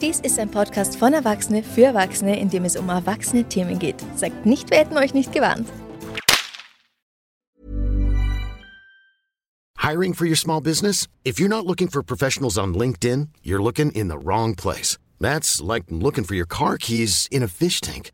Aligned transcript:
Dies 0.00 0.20
ist 0.20 0.38
ein 0.38 0.48
Podcast 0.48 0.96
von 0.96 1.12
Erwachsene 1.12 1.64
für 1.64 1.86
Erwachsene, 1.86 2.38
in 2.38 2.48
dem 2.48 2.64
es 2.64 2.76
um 2.76 2.88
erwachsene 2.88 3.48
Themen 3.48 3.80
geht. 3.80 3.96
Sagt 4.14 4.46
nicht, 4.46 4.70
wir 4.70 4.78
hätten 4.78 4.96
euch 4.96 5.12
nicht 5.12 5.32
gewarnt. 5.32 5.68
Hiring 9.78 10.14
for 10.14 10.26
your 10.26 10.36
small 10.36 10.60
business? 10.60 11.08
If 11.24 11.40
you're 11.40 11.48
not 11.48 11.66
looking 11.66 11.88
for 11.88 12.04
professionals 12.04 12.56
on 12.56 12.74
LinkedIn, 12.74 13.30
you're 13.42 13.60
looking 13.60 13.90
in 13.90 14.08
the 14.08 14.18
wrong 14.18 14.54
place. 14.54 14.98
That's 15.18 15.60
like 15.60 15.86
looking 15.90 16.22
for 16.22 16.36
your 16.36 16.46
car 16.46 16.78
keys 16.78 17.26
in 17.32 17.42
a 17.42 17.48
fish 17.48 17.80
tank. 17.80 18.12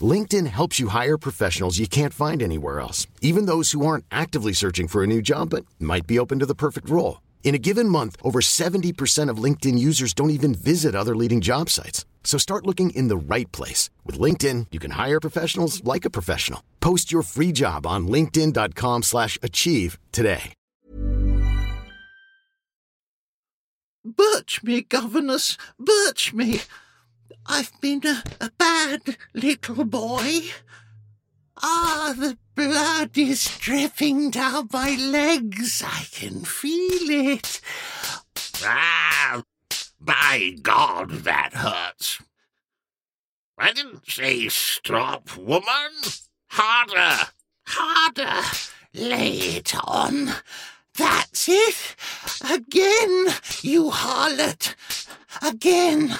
LinkedIn 0.00 0.46
helps 0.46 0.78
you 0.78 0.88
hire 0.88 1.18
professionals 1.18 1.80
you 1.80 1.88
can't 1.88 2.14
find 2.14 2.42
anywhere 2.42 2.78
else, 2.78 3.08
even 3.22 3.46
those 3.46 3.72
who 3.72 3.84
aren't 3.84 4.04
actively 4.12 4.52
searching 4.52 4.86
for 4.86 5.02
a 5.02 5.06
new 5.08 5.20
job 5.20 5.50
but 5.50 5.64
might 5.80 6.06
be 6.06 6.18
open 6.18 6.38
to 6.38 6.46
the 6.46 6.54
perfect 6.54 6.88
role. 6.88 7.25
In 7.46 7.54
a 7.54 7.58
given 7.58 7.88
month, 7.88 8.16
over 8.24 8.40
70% 8.40 9.30
of 9.30 9.38
LinkedIn 9.38 9.78
users 9.78 10.12
don't 10.12 10.30
even 10.30 10.52
visit 10.52 10.96
other 10.96 11.14
leading 11.14 11.40
job 11.40 11.70
sites. 11.70 12.04
So 12.24 12.38
start 12.38 12.66
looking 12.66 12.90
in 12.90 13.06
the 13.06 13.16
right 13.16 13.50
place. 13.52 13.88
With 14.04 14.18
LinkedIn, 14.18 14.66
you 14.72 14.80
can 14.80 14.90
hire 14.90 15.20
professionals 15.20 15.80
like 15.84 16.04
a 16.04 16.10
professional. 16.10 16.60
Post 16.80 17.12
your 17.12 17.22
free 17.22 17.52
job 17.52 17.86
on 17.86 18.08
linkedin.com 18.08 19.04
slash 19.04 19.38
achieve 19.44 19.96
today. 20.10 20.52
Birch 24.04 24.64
me, 24.64 24.82
governess, 24.82 25.56
birch 25.78 26.32
me. 26.32 26.62
I've 27.46 27.72
been 27.80 28.02
a, 28.04 28.24
a 28.40 28.50
bad 28.58 29.16
little 29.34 29.84
boy. 29.84 30.42
Ah, 31.62 32.14
the 32.16 32.36
blood 32.54 33.16
is 33.16 33.56
dripping 33.58 34.30
down 34.30 34.68
my 34.72 34.96
legs. 34.96 35.82
I 35.84 36.06
can 36.12 36.44
feel 36.44 37.10
it. 37.32 37.60
Ah, 38.62 39.42
by 40.00 40.56
God, 40.62 41.10
that 41.24 41.54
hurts. 41.54 42.20
I 43.58 43.72
didn't 43.72 44.06
say 44.06 44.48
stop, 44.48 45.36
woman. 45.36 45.92
Harder, 46.50 47.30
harder. 47.66 48.42
Lay 48.94 49.32
it 49.58 49.74
on. 49.86 50.30
That's 50.96 51.48
it. 51.48 51.96
Again, 52.50 53.26
you 53.62 53.90
harlot. 53.90 54.74
Again. 55.42 56.18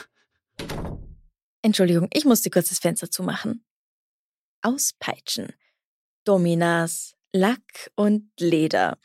Entschuldigung, 1.62 2.08
ich 2.12 2.24
musste 2.24 2.50
kurz 2.50 2.68
das 2.68 2.78
Fenster 2.78 3.10
zumachen. 3.10 3.64
Auspeitschen. 4.66 5.52
Dominas, 6.24 7.14
Lack 7.32 7.90
und 7.94 8.30
Leder. 8.40 8.98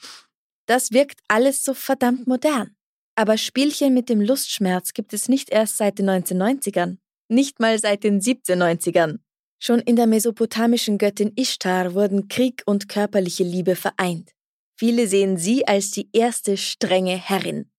Das 0.66 0.92
wirkt 0.92 1.20
alles 1.28 1.64
so 1.64 1.76
verdammt 1.76 2.26
modern. 2.26 2.76
Aber 3.16 3.38
Spielchen 3.38 3.94
mit 3.94 4.10
dem 4.10 4.22
Lustschmerz 4.22 4.94
gibt 4.94 5.14
es 5.14 5.30
nicht 5.30 5.52
erst 5.52 5.78
seit 5.78 6.00
den 6.00 6.10
1990ern, 6.10 6.98
nicht 7.28 7.60
mal 7.60 7.78
seit 7.78 8.04
den 8.04 8.22
1790ern. 8.22 9.20
Schon 9.60 9.80
in 9.80 9.96
der 9.96 10.08
mesopotamischen 10.08 10.98
Göttin 10.98 11.34
Ishtar 11.36 11.94
wurden 11.94 12.28
Krieg 12.28 12.64
und 12.66 12.90
körperliche 12.90 13.44
Liebe 13.44 13.76
vereint. 13.76 14.32
Viele 14.80 15.06
sehen 15.06 15.38
sie 15.38 15.68
als 15.68 15.92
die 15.92 16.10
erste 16.12 16.58
strenge 16.58 17.16
Herrin. 17.16 17.71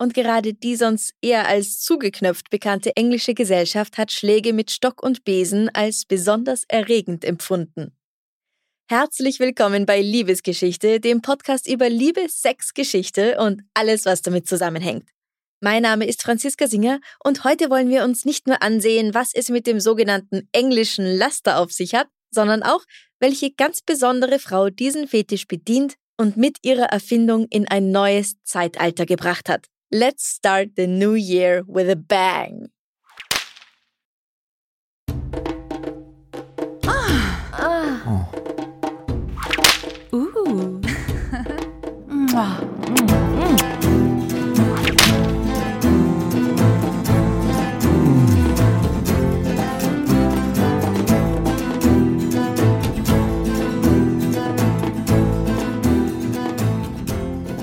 Und 0.00 0.14
gerade 0.14 0.54
die 0.54 0.76
sonst 0.76 1.12
eher 1.20 1.46
als 1.46 1.78
zugeknöpft 1.80 2.48
bekannte 2.48 2.96
englische 2.96 3.34
Gesellschaft 3.34 3.98
hat 3.98 4.10
Schläge 4.10 4.54
mit 4.54 4.70
Stock 4.70 5.02
und 5.02 5.24
Besen 5.24 5.68
als 5.74 6.06
besonders 6.06 6.64
erregend 6.68 7.22
empfunden. 7.22 7.92
Herzlich 8.88 9.40
willkommen 9.40 9.84
bei 9.84 10.00
Liebesgeschichte, 10.00 11.00
dem 11.00 11.20
Podcast 11.20 11.68
über 11.68 11.90
Liebe, 11.90 12.30
Sex, 12.30 12.72
Geschichte 12.72 13.38
und 13.38 13.60
alles, 13.74 14.06
was 14.06 14.22
damit 14.22 14.48
zusammenhängt. 14.48 15.06
Mein 15.60 15.82
Name 15.82 16.06
ist 16.06 16.22
Franziska 16.22 16.66
Singer 16.66 17.00
und 17.22 17.44
heute 17.44 17.68
wollen 17.68 17.90
wir 17.90 18.02
uns 18.02 18.24
nicht 18.24 18.46
nur 18.46 18.62
ansehen, 18.62 19.12
was 19.12 19.34
es 19.34 19.50
mit 19.50 19.66
dem 19.66 19.80
sogenannten 19.80 20.48
englischen 20.52 21.04
Laster 21.04 21.58
auf 21.58 21.72
sich 21.72 21.94
hat, 21.94 22.08
sondern 22.30 22.62
auch, 22.62 22.86
welche 23.18 23.50
ganz 23.50 23.82
besondere 23.82 24.38
Frau 24.38 24.70
diesen 24.70 25.08
Fetisch 25.08 25.46
bedient 25.46 25.96
und 26.16 26.38
mit 26.38 26.56
ihrer 26.62 26.86
Erfindung 26.86 27.48
in 27.50 27.68
ein 27.68 27.90
neues 27.90 28.42
Zeitalter 28.44 29.04
gebracht 29.04 29.50
hat. 29.50 29.66
Let's 29.92 30.24
start 30.24 30.76
the 30.76 30.86
new 30.86 31.14
year 31.14 31.64
with 31.66 31.90
a 31.90 31.96
bang. 31.96 32.68
Ah. 36.86 38.30
Oh. 40.12 40.80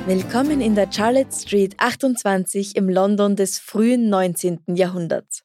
Willkommen 0.07 0.61
in 0.61 0.73
der 0.73 0.89
Charlotte 0.89 1.35
Street 1.35 1.75
28 1.79 2.77
im 2.77 2.87
London 2.87 3.35
des 3.35 3.59
frühen 3.59 4.07
19. 4.07 4.61
Jahrhunderts. 4.73 5.43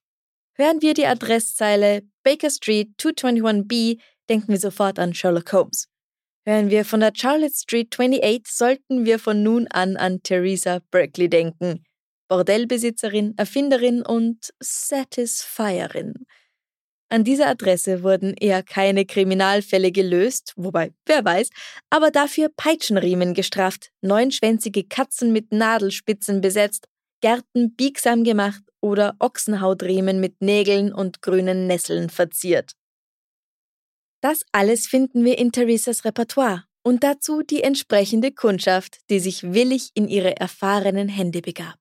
Hören 0.54 0.80
wir 0.80 0.94
die 0.94 1.04
Adresszeile 1.04 2.02
Baker 2.22 2.48
Street 2.48 2.90
221b, 2.96 3.98
denken 4.28 4.46
wir 4.46 4.60
sofort 4.60 5.00
an 5.00 5.14
Sherlock 5.14 5.52
Holmes. 5.52 5.88
Hören 6.46 6.70
wir 6.70 6.84
von 6.84 7.00
der 7.00 7.10
Charlotte 7.12 7.56
Street 7.56 7.92
28, 7.92 8.46
sollten 8.46 9.04
wir 9.04 9.18
von 9.18 9.42
nun 9.42 9.66
an 9.66 9.96
an 9.96 10.22
Theresa 10.22 10.80
Berkeley 10.92 11.28
denken. 11.28 11.82
Bordellbesitzerin, 12.28 13.34
Erfinderin 13.36 14.02
und 14.02 14.52
Satisfierin. 14.60 16.24
An 17.12 17.24
dieser 17.24 17.48
Adresse 17.48 18.02
wurden 18.02 18.32
eher 18.40 18.62
keine 18.62 19.04
Kriminalfälle 19.04 19.92
gelöst, 19.92 20.54
wobei, 20.56 20.94
wer 21.04 21.22
weiß, 21.22 21.50
aber 21.90 22.10
dafür 22.10 22.48
Peitschenriemen 22.48 23.34
gestrafft, 23.34 23.90
neunschwänzige 24.00 24.84
Katzen 24.84 25.30
mit 25.30 25.52
Nadelspitzen 25.52 26.40
besetzt, 26.40 26.88
Gärten 27.20 27.74
biegsam 27.74 28.24
gemacht 28.24 28.62
oder 28.80 29.14
Ochsenhautriemen 29.18 30.20
mit 30.20 30.40
Nägeln 30.40 30.90
und 30.90 31.20
grünen 31.20 31.66
Nesseln 31.66 32.08
verziert. 32.08 32.72
Das 34.22 34.46
alles 34.50 34.86
finden 34.86 35.22
wir 35.22 35.36
in 35.36 35.52
Theresas 35.52 36.06
Repertoire 36.06 36.64
und 36.82 37.04
dazu 37.04 37.42
die 37.42 37.62
entsprechende 37.62 38.32
Kundschaft, 38.32 39.00
die 39.10 39.20
sich 39.20 39.52
willig 39.52 39.90
in 39.92 40.08
ihre 40.08 40.36
erfahrenen 40.36 41.10
Hände 41.10 41.42
begab. 41.42 41.76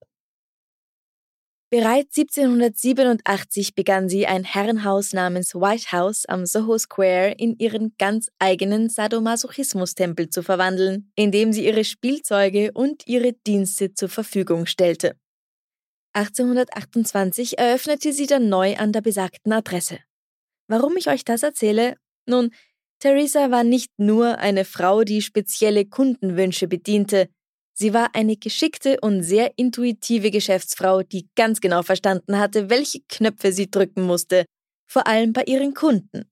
Bereits 1.73 2.17
1787 2.17 3.75
begann 3.75 4.09
sie 4.09 4.27
ein 4.27 4.43
Herrenhaus 4.43 5.13
namens 5.13 5.55
White 5.55 5.93
House 5.93 6.25
am 6.25 6.45
Soho 6.45 6.77
Square 6.77 7.35
in 7.37 7.57
ihren 7.59 7.95
ganz 7.97 8.29
eigenen 8.39 8.89
Sadomasochismus-Tempel 8.89 10.29
zu 10.29 10.43
verwandeln, 10.43 11.13
indem 11.15 11.53
sie 11.53 11.65
ihre 11.65 11.85
Spielzeuge 11.85 12.73
und 12.73 13.07
ihre 13.07 13.31
Dienste 13.31 13.93
zur 13.93 14.09
Verfügung 14.09 14.65
stellte. 14.65 15.15
1828 16.11 17.57
eröffnete 17.57 18.11
sie 18.11 18.27
dann 18.27 18.49
neu 18.49 18.75
an 18.75 18.91
der 18.91 18.99
besagten 18.99 19.53
Adresse. 19.53 19.99
Warum 20.67 20.97
ich 20.97 21.07
euch 21.07 21.23
das 21.23 21.41
erzähle? 21.41 21.95
Nun, 22.25 22.51
Theresa 22.99 23.49
war 23.49 23.63
nicht 23.63 23.91
nur 23.95 24.39
eine 24.39 24.65
Frau, 24.65 25.05
die 25.05 25.21
spezielle 25.21 25.85
Kundenwünsche 25.85 26.67
bediente, 26.67 27.29
Sie 27.81 27.95
war 27.95 28.13
eine 28.13 28.37
geschickte 28.37 28.99
und 29.01 29.23
sehr 29.23 29.57
intuitive 29.57 30.29
Geschäftsfrau, 30.29 31.01
die 31.01 31.27
ganz 31.35 31.61
genau 31.61 31.81
verstanden 31.81 32.37
hatte, 32.37 32.69
welche 32.69 32.99
Knöpfe 33.09 33.51
sie 33.51 33.71
drücken 33.71 34.03
musste, 34.03 34.45
vor 34.87 35.07
allem 35.07 35.33
bei 35.33 35.45
ihren 35.45 35.73
Kunden. 35.73 36.29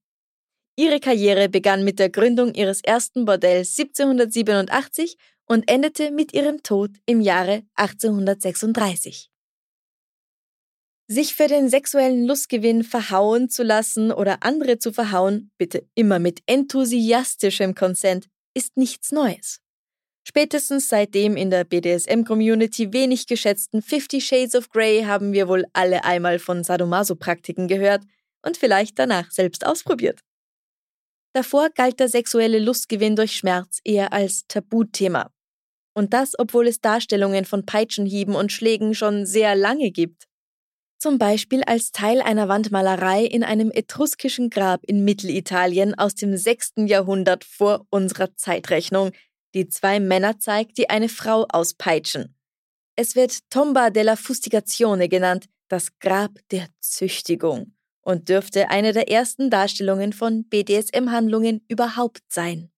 Ihre 0.77 0.99
Karriere 0.99 1.49
begann 1.49 1.83
mit 1.83 1.97
der 1.97 2.11
Gründung 2.11 2.53
ihres 2.53 2.81
ersten 2.81 3.25
Bordells 3.25 3.79
1787 3.79 5.17
und 5.47 5.67
endete 5.67 6.11
mit 6.11 6.35
ihrem 6.35 6.61
Tod 6.61 6.91
im 7.07 7.19
Jahre 7.19 7.63
1836. 7.73 9.31
Sich 11.07 11.33
für 11.33 11.47
den 11.47 11.67
sexuellen 11.67 12.27
Lustgewinn 12.27 12.83
verhauen 12.83 13.49
zu 13.49 13.63
lassen 13.63 14.11
oder 14.11 14.43
andere 14.43 14.77
zu 14.77 14.93
verhauen, 14.93 15.49
bitte 15.57 15.89
immer 15.95 16.19
mit 16.19 16.43
enthusiastischem 16.45 17.73
Consent, 17.73 18.27
ist 18.53 18.77
nichts 18.77 19.11
Neues. 19.11 19.61
Spätestens 20.29 20.89
seit 20.89 21.15
dem 21.15 21.35
in 21.35 21.49
der 21.49 21.63
BDSM-Community 21.63 22.93
wenig 22.93 23.25
geschätzten 23.25 23.81
Fifty 23.81 24.21
Shades 24.21 24.53
of 24.53 24.69
Grey 24.69 25.01
haben 25.01 25.33
wir 25.33 25.47
wohl 25.47 25.65
alle 25.73 26.03
einmal 26.03 26.37
von 26.37 26.63
Sadomaso-Praktiken 26.63 27.67
gehört 27.67 28.03
und 28.43 28.55
vielleicht 28.55 28.99
danach 28.99 29.31
selbst 29.31 29.65
ausprobiert. 29.65 30.19
Davor 31.33 31.71
galt 31.71 31.99
der 31.99 32.09
sexuelle 32.09 32.59
Lustgewinn 32.59 33.15
durch 33.15 33.35
Schmerz 33.37 33.79
eher 33.83 34.13
als 34.13 34.45
Tabuthema. 34.47 35.31
Und 35.95 36.13
das, 36.13 36.37
obwohl 36.37 36.67
es 36.67 36.79
Darstellungen 36.79 37.45
von 37.45 37.65
Peitschenhieben 37.65 38.35
und 38.35 38.51
Schlägen 38.51 38.93
schon 38.93 39.25
sehr 39.25 39.55
lange 39.55 39.89
gibt. 39.89 40.25
Zum 40.99 41.17
Beispiel 41.17 41.63
als 41.63 41.91
Teil 41.91 42.21
einer 42.21 42.47
Wandmalerei 42.47 43.23
in 43.23 43.43
einem 43.43 43.71
etruskischen 43.71 44.51
Grab 44.51 44.83
in 44.83 45.03
Mittelitalien 45.03 45.97
aus 45.97 46.13
dem 46.13 46.37
6. 46.37 46.73
Jahrhundert 46.85 47.45
vor 47.45 47.87
unserer 47.89 48.35
Zeitrechnung, 48.35 49.11
die 49.53 49.67
zwei 49.67 49.99
Männer 49.99 50.39
zeigt, 50.39 50.77
die 50.77 50.89
eine 50.89 51.09
Frau 51.09 51.45
auspeitschen. 51.49 52.35
Es 52.95 53.15
wird 53.15 53.49
Tomba 53.49 53.89
della 53.89 54.15
Fustigazione 54.15 55.07
genannt, 55.09 55.45
das 55.69 55.99
Grab 55.99 56.31
der 56.51 56.67
Züchtigung 56.79 57.73
und 58.01 58.29
dürfte 58.29 58.69
eine 58.69 58.91
der 58.91 59.09
ersten 59.09 59.49
Darstellungen 59.49 60.13
von 60.13 60.43
BDSM-Handlungen 60.45 61.63
überhaupt 61.67 62.23
sein. 62.27 62.71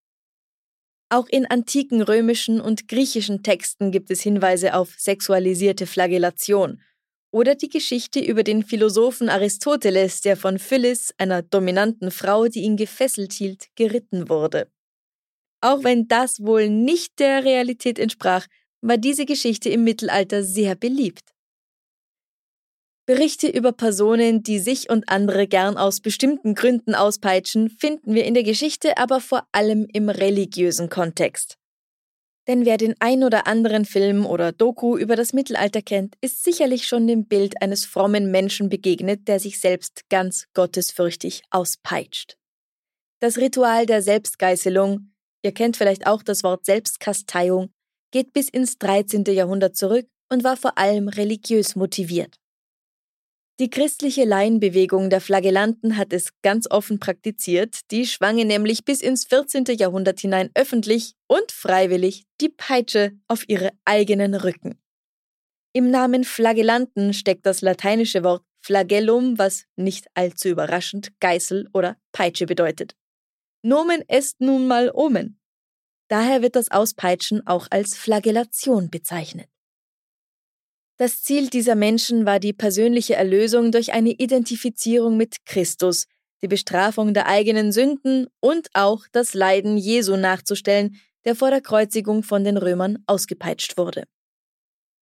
Auch 1.10 1.28
in 1.28 1.46
antiken 1.46 2.02
römischen 2.02 2.62
und 2.62 2.88
griechischen 2.88 3.44
Texten 3.44 3.92
gibt 3.92 4.12
es 4.12 4.22
Hinweise 4.22 4.76
auf 4.76 4.94
sexualisierte 4.98 5.86
Flagellation 5.86 6.82
oder 7.32 7.56
die 7.56 7.70
Geschichte 7.70 8.20
über 8.20 8.44
den 8.44 8.64
Philosophen 8.64 9.30
Aristoteles, 9.30 10.22
der 10.22 10.38
von 10.38 10.60
Phyllis, 10.60 11.14
einer 11.18 11.42
dominanten 11.42 12.12
Frau, 12.12 12.48
die 12.48 12.62
ihn 12.62 12.78
gefesselt 12.78 13.34
hielt, 13.34 13.68
geritten 13.76 14.30
wurde. 14.30 14.70
Auch 15.62 15.84
wenn 15.84 16.08
das 16.08 16.42
wohl 16.44 16.70
nicht 16.70 17.20
der 17.20 17.44
Realität 17.44 18.00
entsprach, 18.00 18.48
war 18.82 18.98
diese 18.98 19.26
Geschichte 19.26 19.70
im 19.70 19.84
Mittelalter 19.84 20.44
sehr 20.44 20.76
beliebt. 20.76 21.32
Berichte 23.06 23.48
über 23.48 23.72
Personen, 23.72 24.42
die 24.42 24.60
sich 24.60 24.90
und 24.90 25.10
andere 25.10 25.48
gern 25.48 25.78
aus 25.78 26.02
bestimmten 26.02 26.56
Gründen 26.56 26.96
auspeitschen, 26.96 27.70
finden 27.70 28.16
wir 28.16 28.26
in 28.26 28.34
der 28.34 28.44
Geschichte 28.44 28.98
aber 28.98 29.20
vor 29.20 29.48
allem 29.52 29.88
im 29.92 30.10
religiösen 30.10 30.90
Kontext. 30.90 31.58
Denn 32.48 32.66
wer 32.66 32.78
den 32.78 32.96
ein 33.00 33.24
oder 33.24 33.48
anderen 33.48 33.86
Film 33.86 34.26
oder 34.26 34.52
Doku 34.52 34.98
über 34.98 35.16
das 35.16 35.34
Mittelalter 35.34 35.82
kennt, 35.82 36.16
ist 36.22 36.44
sicherlich 36.44 36.88
schon 36.88 37.06
dem 37.06 37.28
Bild 37.28 37.62
eines 37.62 37.86
frommen 37.86 38.32
Menschen 38.32 38.70
begegnet, 38.70 39.28
der 39.28 39.40
sich 39.40 39.60
selbst 39.60 40.10
ganz 40.10 40.48
gottesfürchtig 40.54 41.44
auspeitscht. 41.52 42.38
Das 43.20 43.38
Ritual 43.38 43.86
der 43.86 44.02
Selbstgeißelung, 44.02 45.11
ihr 45.44 45.54
kennt 45.54 45.78
vielleicht 45.78 46.08
auch 46.08 46.24
das 46.24 46.44
Wort 46.44 46.66
Selbstkasteiung, 46.66 47.72
geht 48.12 48.34
bis 48.34 48.50
ins 48.50 48.78
13. 48.78 49.24
Jahrhundert 49.26 49.76
zurück 49.76 50.08
und 50.30 50.44
war 50.44 50.58
vor 50.58 50.78
allem 50.78 51.08
religiös 51.08 51.76
motiviert. 51.76 52.36
Die 53.60 53.70
christliche 53.70 54.26
Laienbewegung 54.26 55.12
der 55.12 55.22
Flagellanten 55.22 55.96
hat 55.96 56.14
es 56.14 56.30
ganz 56.42 56.66
offen 56.72 57.00
praktiziert, 57.00 57.92
die 57.92 58.08
schwange 58.08 58.44
nämlich 58.44 58.86
bis 58.86 59.02
ins 59.02 59.26
14. 59.26 59.66
Jahrhundert 59.78 60.20
hinein 60.20 60.50
öffentlich 60.56 61.14
und 61.28 61.52
freiwillig 61.52 62.26
die 62.42 62.50
Peitsche 62.50 63.12
auf 63.28 63.48
ihre 63.48 63.70
eigenen 63.86 64.34
Rücken. 64.34 64.80
Im 65.74 65.92
Namen 65.92 66.24
Flagellanten 66.24 67.14
steckt 67.14 67.46
das 67.46 67.62
lateinische 67.62 68.24
Wort 68.24 68.44
Flagellum, 68.64 69.38
was 69.38 69.66
nicht 69.76 70.08
allzu 70.16 70.50
überraschend 70.50 71.12
Geißel 71.20 71.70
oder 71.74 71.98
Peitsche 72.12 72.46
bedeutet. 72.48 72.96
Nomen 73.64 74.04
est 74.08 74.42
nun 74.42 74.68
mal 74.68 74.92
Omen. 74.94 75.40
Daher 76.08 76.42
wird 76.42 76.56
das 76.56 76.72
Auspeitschen 76.72 77.46
auch 77.46 77.68
als 77.70 77.96
Flagellation 77.96 78.90
bezeichnet. 78.90 79.48
Das 80.98 81.22
Ziel 81.24 81.50
dieser 81.50 81.76
Menschen 81.76 82.26
war 82.26 82.40
die 82.40 82.54
persönliche 82.54 83.16
Erlösung 83.16 83.72
durch 83.72 83.94
eine 83.94 84.12
Identifizierung 84.12 85.16
mit 85.16 85.46
Christus, 85.46 86.08
die 86.42 86.48
Bestrafung 86.48 87.14
der 87.14 87.28
eigenen 87.28 87.72
Sünden 87.72 88.28
und 88.40 88.70
auch 88.74 89.06
das 89.12 89.34
Leiden 89.34 89.78
Jesu 89.78 90.18
nachzustellen, 90.18 90.98
der 91.24 91.36
vor 91.36 91.52
der 91.52 91.62
Kreuzigung 91.62 92.24
von 92.24 92.44
den 92.44 92.58
Römern 92.58 93.04
ausgepeitscht 93.06 93.78
wurde. 93.78 94.06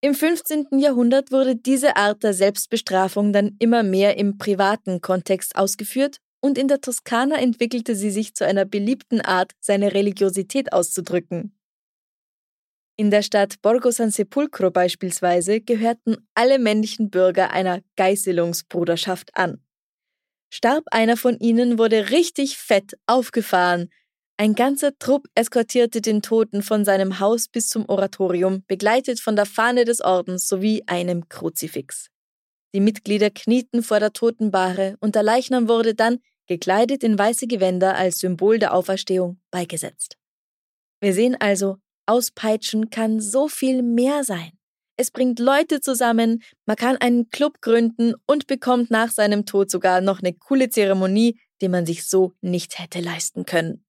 Im 0.01 0.13
15. 0.13 0.79
Jahrhundert 0.79 1.31
wurde 1.31 1.55
diese 1.55 1.95
Art 1.95 2.23
der 2.23 2.33
Selbstbestrafung 2.33 3.33
dann 3.33 3.55
immer 3.59 3.83
mehr 3.83 4.17
im 4.17 4.38
privaten 4.38 5.01
Kontext 5.01 5.55
ausgeführt 5.55 6.19
und 6.41 6.57
in 6.57 6.68
der 6.68 6.81
Toskana 6.81 7.38
entwickelte 7.38 7.95
sie 7.95 8.12
sich 8.12 8.33
zu 8.33 8.45
einer 8.45 8.65
beliebten 8.65 9.21
Art, 9.21 9.53
seine 9.59 9.94
Religiosität 9.94 10.74
auszudrücken. 10.74 11.56
In 13.00 13.12
der 13.12 13.21
Stadt 13.21 13.62
Borgo 13.62 13.91
San 13.91 14.12
Sepulcro 14.12 14.71
beispielsweise 14.71 15.62
gehörten 15.62 16.18
alle 16.33 16.59
männlichen 16.59 17.09
Bürger 17.09 17.51
einer 17.51 17.81
Geißelungsbruderschaft 17.95 19.36
an. 19.36 19.63
Starb 20.51 20.83
einer 20.91 21.15
von 21.15 21.39
ihnen, 21.39 21.77
wurde 21.77 22.09
richtig 22.09 22.57
fett 22.57 22.97
aufgefahren. 23.06 23.89
Ein 24.36 24.56
ganzer 24.56 24.97
Trupp 24.97 25.27
eskortierte 25.36 26.01
den 26.01 26.21
Toten 26.21 26.63
von 26.63 26.83
seinem 26.83 27.19
Haus 27.19 27.47
bis 27.47 27.69
zum 27.69 27.88
Oratorium, 27.88 28.63
begleitet 28.68 29.19
von 29.19 29.36
der 29.36 29.45
Fahne 29.45 29.86
des 29.86 30.01
Ordens 30.01 30.47
sowie 30.47 30.83
einem 30.88 31.30
Kruzifix. 31.30 32.09
Die 32.74 32.80
Mitglieder 32.80 33.30
knieten 33.30 33.81
vor 33.81 34.00
der 34.00 34.13
Totenbahre 34.13 34.95
und 35.00 35.15
der 35.15 35.24
Leichnam 35.24 35.68
wurde 35.68 35.95
dann, 35.95 36.19
gekleidet 36.50 37.04
in 37.04 37.18
weiße 37.18 37.48
Gewänder 37.48 37.96
als 37.96 38.19
Symbol 38.19 38.60
der 38.60 38.74
Auferstehung, 38.74 39.40
beigesetzt. 39.51 40.18
Wir 41.00 41.13
sehen 41.13 41.38
also, 41.40 41.78
Auspeitschen 42.07 42.90
kann 42.90 43.22
so 43.22 43.48
viel 43.48 43.84
mehr 43.84 44.24
sein. 44.24 44.51
Es 44.98 45.12
bringt 45.12 45.40
Leute 45.40 45.80
zusammen, 45.80 46.44
man 46.66 46.75
kann 46.75 46.98
einen 46.98 47.30
Club 47.30 47.62
gründen 47.62 48.16
und 48.25 48.48
bekommt 48.48 48.92
nach 48.92 49.12
seinem 49.12 49.46
Tod 49.46 49.72
sogar 49.72 50.01
noch 50.01 50.19
eine 50.19 50.34
coole 50.34 50.69
Zeremonie, 50.69 51.40
die 51.62 51.69
man 51.69 51.86
sich 51.86 52.06
so 52.06 52.34
nicht 52.42 52.80
hätte 52.80 53.00
leisten 53.00 53.46
können. 53.46 53.86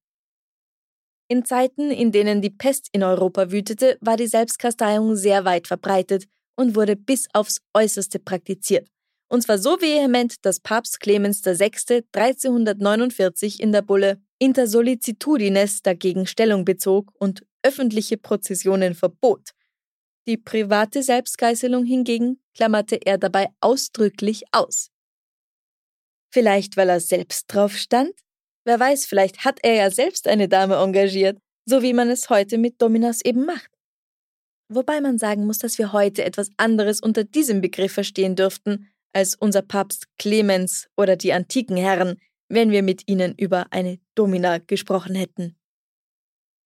In 1.27 1.43
Zeiten, 1.43 1.89
in 1.91 2.11
denen 2.11 2.41
die 2.41 2.49
Pest 2.49 2.89
in 2.91 3.03
Europa 3.03 3.51
wütete, 3.51 3.97
war 4.01 4.17
die 4.17 4.27
Selbstkasteiung 4.27 5.15
sehr 5.15 5.45
weit 5.45 5.67
verbreitet 5.67 6.27
und 6.55 6.75
wurde 6.75 6.95
bis 6.95 7.27
aufs 7.33 7.61
Äußerste 7.73 8.19
praktiziert. 8.19 8.87
Und 9.31 9.43
zwar 9.43 9.57
so 9.57 9.79
vehement, 9.79 10.45
dass 10.45 10.59
Papst 10.59 10.99
Clemens 10.99 11.45
VI. 11.45 12.03
1349 12.11 13.61
in 13.61 13.71
der 13.71 13.81
Bulle 13.81 14.21
Inter 14.39 14.67
Solicitudines 14.67 15.81
dagegen 15.81 16.27
Stellung 16.27 16.65
bezog 16.65 17.13
und 17.17 17.41
öffentliche 17.63 18.17
Prozessionen 18.17 18.93
verbot. 18.93 19.51
Die 20.27 20.35
private 20.35 21.01
Selbstgeißelung 21.01 21.85
hingegen 21.85 22.43
klammerte 22.53 22.97
er 23.05 23.17
dabei 23.17 23.47
ausdrücklich 23.61 24.43
aus. 24.51 24.89
Vielleicht, 26.33 26.75
weil 26.75 26.89
er 26.89 26.99
selbst 26.99 27.45
drauf 27.47 27.77
stand? 27.77 28.11
Wer 28.65 28.81
weiß, 28.81 29.05
vielleicht 29.05 29.45
hat 29.45 29.59
er 29.63 29.75
ja 29.75 29.91
selbst 29.91 30.27
eine 30.27 30.49
Dame 30.49 30.75
engagiert, 30.75 31.39
so 31.65 31.81
wie 31.81 31.93
man 31.93 32.09
es 32.09 32.29
heute 32.29 32.57
mit 32.57 32.81
Dominas 32.81 33.23
eben 33.23 33.45
macht. 33.45 33.71
Wobei 34.67 34.99
man 34.99 35.17
sagen 35.17 35.45
muss, 35.45 35.59
dass 35.59 35.77
wir 35.77 35.93
heute 35.93 36.25
etwas 36.25 36.49
anderes 36.57 36.99
unter 36.99 37.23
diesem 37.23 37.61
Begriff 37.61 37.93
verstehen 37.93 38.35
dürften, 38.35 38.89
als 39.13 39.35
unser 39.35 39.61
Papst 39.61 40.05
Clemens 40.17 40.87
oder 40.97 41.15
die 41.15 41.33
antiken 41.33 41.77
Herren, 41.77 42.17
wenn 42.49 42.71
wir 42.71 42.83
mit 42.83 43.07
ihnen 43.07 43.33
über 43.35 43.67
eine 43.71 43.99
Domina 44.15 44.57
gesprochen 44.59 45.15
hätten. 45.15 45.55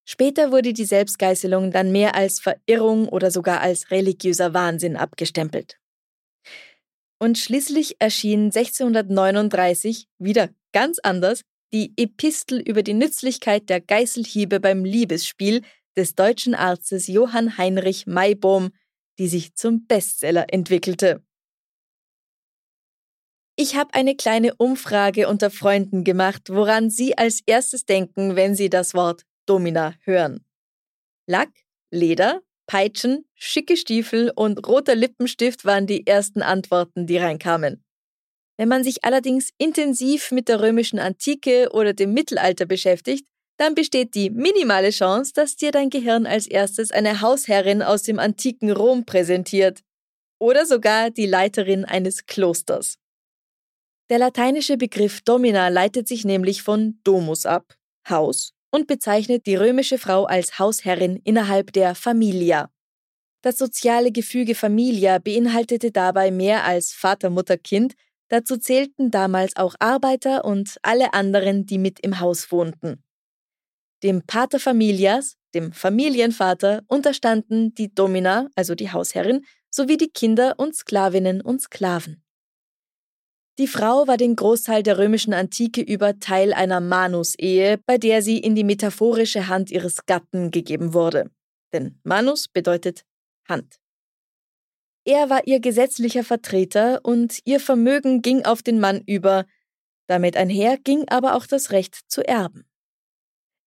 Später 0.07 0.51
wurde 0.51 0.73
die 0.73 0.85
Selbstgeißelung 0.85 1.71
dann 1.71 1.91
mehr 1.91 2.15
als 2.15 2.39
Verirrung 2.39 3.09
oder 3.09 3.31
sogar 3.31 3.61
als 3.61 3.89
religiöser 3.89 4.53
Wahnsinn 4.53 4.97
abgestempelt. 4.97 5.79
Und 7.19 7.39
schließlich 7.39 7.95
erschien 7.99 8.45
1639, 8.45 10.07
wieder 10.19 10.49
ganz 10.73 10.99
anders, 11.01 11.41
die 11.73 11.93
Epistel 11.97 12.61
über 12.61 12.83
die 12.83 12.93
Nützlichkeit 12.93 13.69
der 13.69 13.81
Geißelhiebe 13.81 14.59
beim 14.59 14.85
Liebesspiel 14.85 15.61
des 15.97 16.13
deutschen 16.13 16.53
Arztes 16.53 17.07
Johann 17.07 17.57
Heinrich 17.57 18.05
Maibohm, 18.05 18.71
die 19.17 19.27
sich 19.27 19.55
zum 19.55 19.87
Bestseller 19.87 20.53
entwickelte. 20.53 21.24
Ich 23.57 23.77
habe 23.77 23.93
eine 23.93 24.15
kleine 24.15 24.53
Umfrage 24.55 25.29
unter 25.29 25.49
Freunden 25.49 26.03
gemacht, 26.03 26.49
woran 26.49 26.89
Sie 26.89 27.17
als 27.17 27.41
erstes 27.45 27.85
denken, 27.85 28.35
wenn 28.35 28.53
Sie 28.53 28.69
das 28.69 28.93
Wort 28.93 29.23
Domina 29.45 29.93
hören. 30.03 30.45
Lack, 31.25 31.51
Leder, 31.89 32.41
Peitschen, 32.67 33.25
schicke 33.33 33.77
Stiefel 33.77 34.31
und 34.35 34.67
roter 34.67 34.95
Lippenstift 34.95 35.63
waren 35.63 35.87
die 35.87 36.05
ersten 36.05 36.41
Antworten, 36.41 37.07
die 37.07 37.17
reinkamen. 37.17 37.81
Wenn 38.57 38.67
man 38.67 38.83
sich 38.83 39.05
allerdings 39.05 39.51
intensiv 39.57 40.31
mit 40.31 40.49
der 40.49 40.61
römischen 40.61 40.99
Antike 40.99 41.69
oder 41.71 41.93
dem 41.93 42.13
Mittelalter 42.13 42.65
beschäftigt, 42.65 43.25
dann 43.57 43.73
besteht 43.73 44.15
die 44.15 44.29
minimale 44.29 44.89
Chance, 44.89 45.31
dass 45.33 45.55
dir 45.55 45.71
dein 45.71 45.89
Gehirn 45.89 46.25
als 46.25 46.47
erstes 46.47 46.91
eine 46.91 47.21
Hausherrin 47.21 47.81
aus 47.81 48.03
dem 48.03 48.19
antiken 48.19 48.71
Rom 48.71 49.05
präsentiert 49.05 49.81
oder 50.39 50.65
sogar 50.65 51.09
die 51.09 51.25
Leiterin 51.25 51.85
eines 51.85 52.25
Klosters. 52.25 52.97
Der 54.09 54.19
lateinische 54.19 54.77
Begriff 54.77 55.21
Domina 55.21 55.69
leitet 55.69 56.07
sich 56.07 56.25
nämlich 56.25 56.61
von 56.61 56.99
Domus 57.03 57.47
ab, 57.47 57.75
Haus, 58.07 58.53
und 58.69 58.85
bezeichnet 58.85 59.47
die 59.47 59.55
römische 59.55 59.97
Frau 59.97 60.25
als 60.25 60.59
Hausherrin 60.59 61.19
innerhalb 61.23 61.73
der 61.73 61.95
Familia. 61.95 62.69
Das 63.41 63.57
soziale 63.57 64.11
Gefüge 64.11 64.53
Familia 64.53 65.17
beinhaltete 65.17 65.91
dabei 65.91 66.29
mehr 66.29 66.65
als 66.65 66.93
Vater, 66.93 67.31
Mutter, 67.31 67.57
Kind, 67.57 67.95
dazu 68.27 68.57
zählten 68.57 69.09
damals 69.09 69.55
auch 69.55 69.75
Arbeiter 69.79 70.45
und 70.45 70.77
alle 70.83 71.13
anderen, 71.13 71.65
die 71.65 71.79
mit 71.79 71.99
im 71.99 72.19
Haus 72.19 72.51
wohnten. 72.51 73.03
Dem 74.03 74.21
Pater 74.21 74.59
Familias, 74.59 75.35
dem 75.55 75.71
Familienvater, 75.71 76.83
unterstanden 76.87 77.73
die 77.73 77.93
Domina, 77.93 78.49
also 78.55 78.75
die 78.75 78.91
Hausherrin, 78.91 79.45
sowie 79.71 79.97
die 79.97 80.09
Kinder 80.09 80.55
und 80.57 80.75
Sklavinnen 80.75 81.41
und 81.41 81.61
Sklaven. 81.61 82.24
Die 83.57 83.67
Frau 83.67 84.05
war 84.07 84.17
den 84.17 84.35
Großteil 84.35 84.83
der 84.83 84.97
römischen 84.97 85.33
Antike 85.33 85.81
über 85.81 86.19
Teil 86.19 86.53
einer 86.53 86.81
Manus-Ehe, 86.81 87.77
bei 87.85 87.97
der 87.97 88.21
sie 88.21 88.37
in 88.37 88.53
die 88.53 88.65
metaphorische 88.65 89.47
Hand 89.47 89.71
ihres 89.71 90.05
Gatten 90.05 90.51
gegeben 90.51 90.93
wurde. 90.93 91.31
Denn 91.71 91.99
Manus 92.03 92.49
bedeutet 92.49 93.05
Hand. 93.47 93.79
Er 95.05 95.29
war 95.29 95.47
ihr 95.47 95.59
gesetzlicher 95.59 96.23
Vertreter 96.23 96.99
und 97.03 97.39
ihr 97.45 97.59
Vermögen 97.59 98.21
ging 98.21 98.43
auf 98.43 98.61
den 98.61 98.79
Mann 98.79 99.01
über, 99.05 99.45
damit 100.07 100.35
einher 100.35 100.77
ging 100.77 101.07
aber 101.07 101.35
auch 101.35 101.45
das 101.45 101.71
Recht 101.71 101.95
zu 102.07 102.27
erben. 102.27 102.65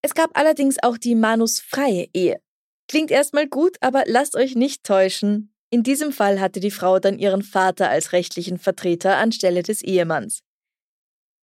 Es 0.02 0.14
gab 0.14 0.36
allerdings 0.36 0.82
auch 0.82 0.98
die 0.98 1.14
manusfreie 1.14 2.08
Ehe. 2.12 2.40
Klingt 2.88 3.10
erstmal 3.10 3.46
gut, 3.46 3.76
aber 3.80 4.04
lasst 4.06 4.36
euch 4.36 4.54
nicht 4.54 4.84
täuschen. 4.84 5.54
In 5.70 5.82
diesem 5.82 6.12
Fall 6.12 6.40
hatte 6.40 6.60
die 6.60 6.70
Frau 6.70 6.98
dann 6.98 7.18
ihren 7.18 7.42
Vater 7.42 7.90
als 7.90 8.12
rechtlichen 8.12 8.58
Vertreter 8.58 9.18
anstelle 9.18 9.62
des 9.62 9.82
Ehemanns. 9.82 10.40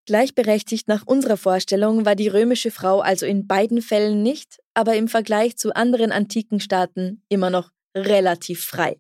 Gleichberechtigt 0.08 0.88
nach 0.88 1.06
unserer 1.06 1.38
Vorstellung 1.38 2.06
war 2.06 2.16
die 2.16 2.28
römische 2.28 2.72
Frau 2.72 3.02
also 3.02 3.26
in 3.26 3.48
beiden 3.48 3.82
Fällen 3.82 4.22
nicht, 4.22 4.60
aber 4.74 4.96
im 4.96 5.08
Vergleich 5.08 5.58
zu 5.58 5.76
anderen 5.76 6.12
antiken 6.12 6.60
Staaten 6.60 7.24
immer 7.30 7.50
noch 7.50 7.72
relativ 7.96 8.64
frei. 8.66 9.00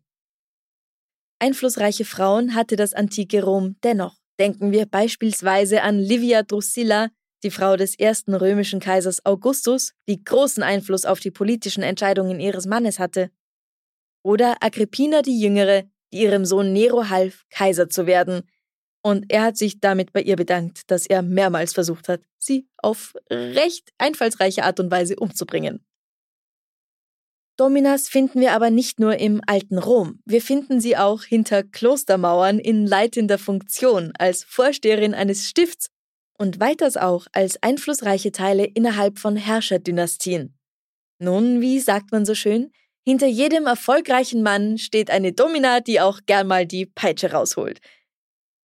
Einflussreiche 1.39 2.05
Frauen 2.05 2.55
hatte 2.55 2.75
das 2.75 2.93
antike 2.93 3.43
Rom 3.43 3.75
dennoch. 3.83 4.17
Denken 4.39 4.71
wir 4.71 4.85
beispielsweise 4.85 5.81
an 5.83 5.99
Livia 5.99 6.43
Drusilla, 6.43 7.09
die 7.43 7.51
Frau 7.51 7.75
des 7.75 7.97
ersten 7.99 8.33
römischen 8.33 8.79
Kaisers 8.79 9.23
Augustus, 9.25 9.93
die 10.07 10.23
großen 10.23 10.63
Einfluss 10.63 11.05
auf 11.05 11.19
die 11.19 11.31
politischen 11.31 11.83
Entscheidungen 11.83 12.39
ihres 12.39 12.65
Mannes 12.65 12.97
hatte. 12.99 13.29
Oder 14.25 14.55
Agrippina 14.61 15.21
die 15.21 15.39
Jüngere, 15.39 15.83
die 16.11 16.23
ihrem 16.23 16.45
Sohn 16.45 16.73
Nero 16.73 17.09
half, 17.09 17.45
Kaiser 17.51 17.89
zu 17.89 18.07
werden, 18.07 18.41
und 19.03 19.25
er 19.29 19.43
hat 19.43 19.55
sich 19.55 19.79
damit 19.79 20.13
bei 20.13 20.21
ihr 20.23 20.35
bedankt, 20.35 20.89
dass 20.89 21.05
er 21.05 21.21
mehrmals 21.21 21.73
versucht 21.73 22.09
hat, 22.09 22.21
sie 22.39 22.67
auf 22.77 23.13
recht 23.29 23.91
einfallsreiche 23.99 24.63
Art 24.63 24.79
und 24.79 24.89
Weise 24.89 25.17
umzubringen. 25.17 25.85
Dominas 27.55 28.09
finden 28.09 28.41
wir 28.41 28.53
aber 28.53 28.71
nicht 28.71 28.99
nur 28.99 29.15
im 29.17 29.41
alten 29.45 29.77
Rom, 29.77 30.19
wir 30.25 30.41
finden 30.41 30.81
sie 30.81 30.97
auch 30.97 31.21
hinter 31.21 31.61
Klostermauern 31.61 32.57
in 32.57 32.87
leitender 32.87 33.37
Funktion 33.37 34.11
als 34.17 34.43
Vorsteherin 34.43 35.13
eines 35.13 35.47
Stifts 35.47 35.91
und 36.35 36.59
weiters 36.59 36.97
auch 36.97 37.27
als 37.31 37.61
einflussreiche 37.61 38.31
Teile 38.31 38.65
innerhalb 38.65 39.19
von 39.19 39.35
Herrscherdynastien. 39.35 40.57
Nun, 41.19 41.61
wie 41.61 41.79
sagt 41.79 42.11
man 42.11 42.25
so 42.25 42.33
schön, 42.33 42.71
hinter 43.05 43.27
jedem 43.27 43.67
erfolgreichen 43.67 44.41
Mann 44.41 44.77
steht 44.77 45.11
eine 45.11 45.31
Domina, 45.31 45.79
die 45.79 46.01
auch 46.01 46.21
gern 46.25 46.47
mal 46.47 46.65
die 46.65 46.85
Peitsche 46.87 47.31
rausholt. 47.31 47.79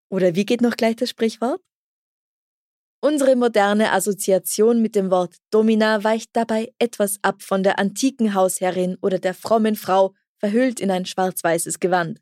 Oder 0.09 0.35
wie 0.35 0.45
geht 0.45 0.61
noch 0.61 0.75
gleich 0.75 0.95
das 0.95 1.11
Sprichwort? 1.11 1.61
Unsere 3.03 3.35
moderne 3.35 3.91
Assoziation 3.93 4.81
mit 4.81 4.95
dem 4.95 5.09
Wort 5.09 5.37
Domina 5.49 6.03
weicht 6.03 6.31
dabei 6.33 6.73
etwas 6.77 7.17
ab 7.23 7.41
von 7.41 7.63
der 7.63 7.79
antiken 7.79 8.33
Hausherrin 8.33 8.97
oder 9.01 9.19
der 9.19 9.33
frommen 9.33 9.75
Frau, 9.75 10.13
verhüllt 10.39 10.79
in 10.79 10.91
ein 10.91 11.05
schwarz-weißes 11.05 11.79
Gewand. 11.79 12.19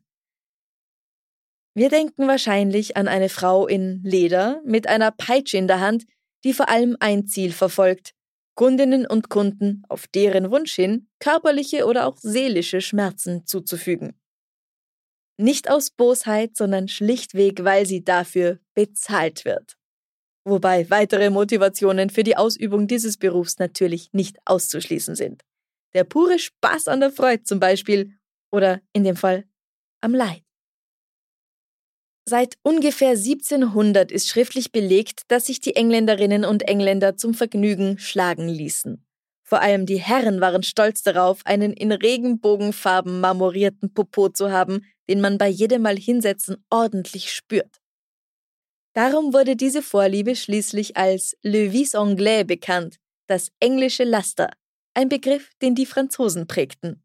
Wir 1.74 1.88
denken 1.88 2.28
wahrscheinlich 2.28 2.96
an 2.96 3.08
eine 3.08 3.28
Frau 3.28 3.66
in 3.66 4.02
Leder 4.02 4.60
mit 4.64 4.86
einer 4.86 5.10
Peitsche 5.10 5.56
in 5.56 5.68
der 5.68 5.80
Hand, 5.80 6.04
die 6.44 6.52
vor 6.52 6.68
allem 6.68 6.96
ein 7.00 7.26
Ziel 7.26 7.52
verfolgt, 7.52 8.12
Kundinnen 8.54 9.06
und 9.06 9.30
Kunden 9.30 9.82
auf 9.88 10.06
deren 10.08 10.50
Wunsch 10.50 10.74
hin 10.74 11.08
körperliche 11.18 11.86
oder 11.86 12.06
auch 12.06 12.18
seelische 12.18 12.80
Schmerzen 12.80 13.46
zuzufügen. 13.46 14.18
Nicht 15.38 15.70
aus 15.70 15.90
Bosheit, 15.90 16.56
sondern 16.56 16.88
schlichtweg, 16.88 17.64
weil 17.64 17.86
sie 17.86 18.04
dafür 18.04 18.58
bezahlt 18.74 19.44
wird. 19.44 19.76
Wobei 20.44 20.88
weitere 20.90 21.30
Motivationen 21.30 22.10
für 22.10 22.22
die 22.22 22.36
Ausübung 22.36 22.86
dieses 22.86 23.16
Berufs 23.16 23.58
natürlich 23.58 24.12
nicht 24.12 24.38
auszuschließen 24.44 25.14
sind. 25.14 25.42
Der 25.94 26.04
pure 26.04 26.38
Spaß 26.38 26.88
an 26.88 27.00
der 27.00 27.10
Freude 27.10 27.42
zum 27.44 27.60
Beispiel 27.60 28.14
oder 28.50 28.80
in 28.92 29.04
dem 29.04 29.16
Fall 29.16 29.44
am 30.00 30.14
Leid. 30.14 30.42
Seit 32.30 32.58
ungefähr 32.62 33.16
1700 33.16 34.12
ist 34.12 34.28
schriftlich 34.28 34.70
belegt, 34.70 35.22
dass 35.26 35.46
sich 35.46 35.58
die 35.58 35.74
Engländerinnen 35.74 36.44
und 36.44 36.62
Engländer 36.62 37.16
zum 37.16 37.34
Vergnügen 37.34 37.98
schlagen 37.98 38.48
ließen. 38.48 39.04
Vor 39.42 39.60
allem 39.60 39.84
die 39.84 39.98
Herren 39.98 40.40
waren 40.40 40.62
stolz 40.62 41.02
darauf, 41.02 41.40
einen 41.44 41.72
in 41.72 41.90
Regenbogenfarben 41.90 43.18
marmorierten 43.18 43.92
Popo 43.92 44.28
zu 44.28 44.52
haben, 44.52 44.86
den 45.08 45.20
man 45.20 45.38
bei 45.38 45.48
jedem 45.48 45.82
Mal 45.82 45.96
hinsetzen 45.96 46.64
ordentlich 46.70 47.32
spürt. 47.32 47.80
Darum 48.92 49.32
wurde 49.32 49.56
diese 49.56 49.82
Vorliebe 49.82 50.36
schließlich 50.36 50.96
als 50.96 51.36
Le 51.42 51.72
Vis 51.72 51.96
Anglais 51.96 52.44
bekannt, 52.44 52.98
das 53.26 53.50
englische 53.58 54.04
Laster, 54.04 54.50
ein 54.94 55.08
Begriff, 55.08 55.50
den 55.62 55.74
die 55.74 55.84
Franzosen 55.84 56.46
prägten. 56.46 56.99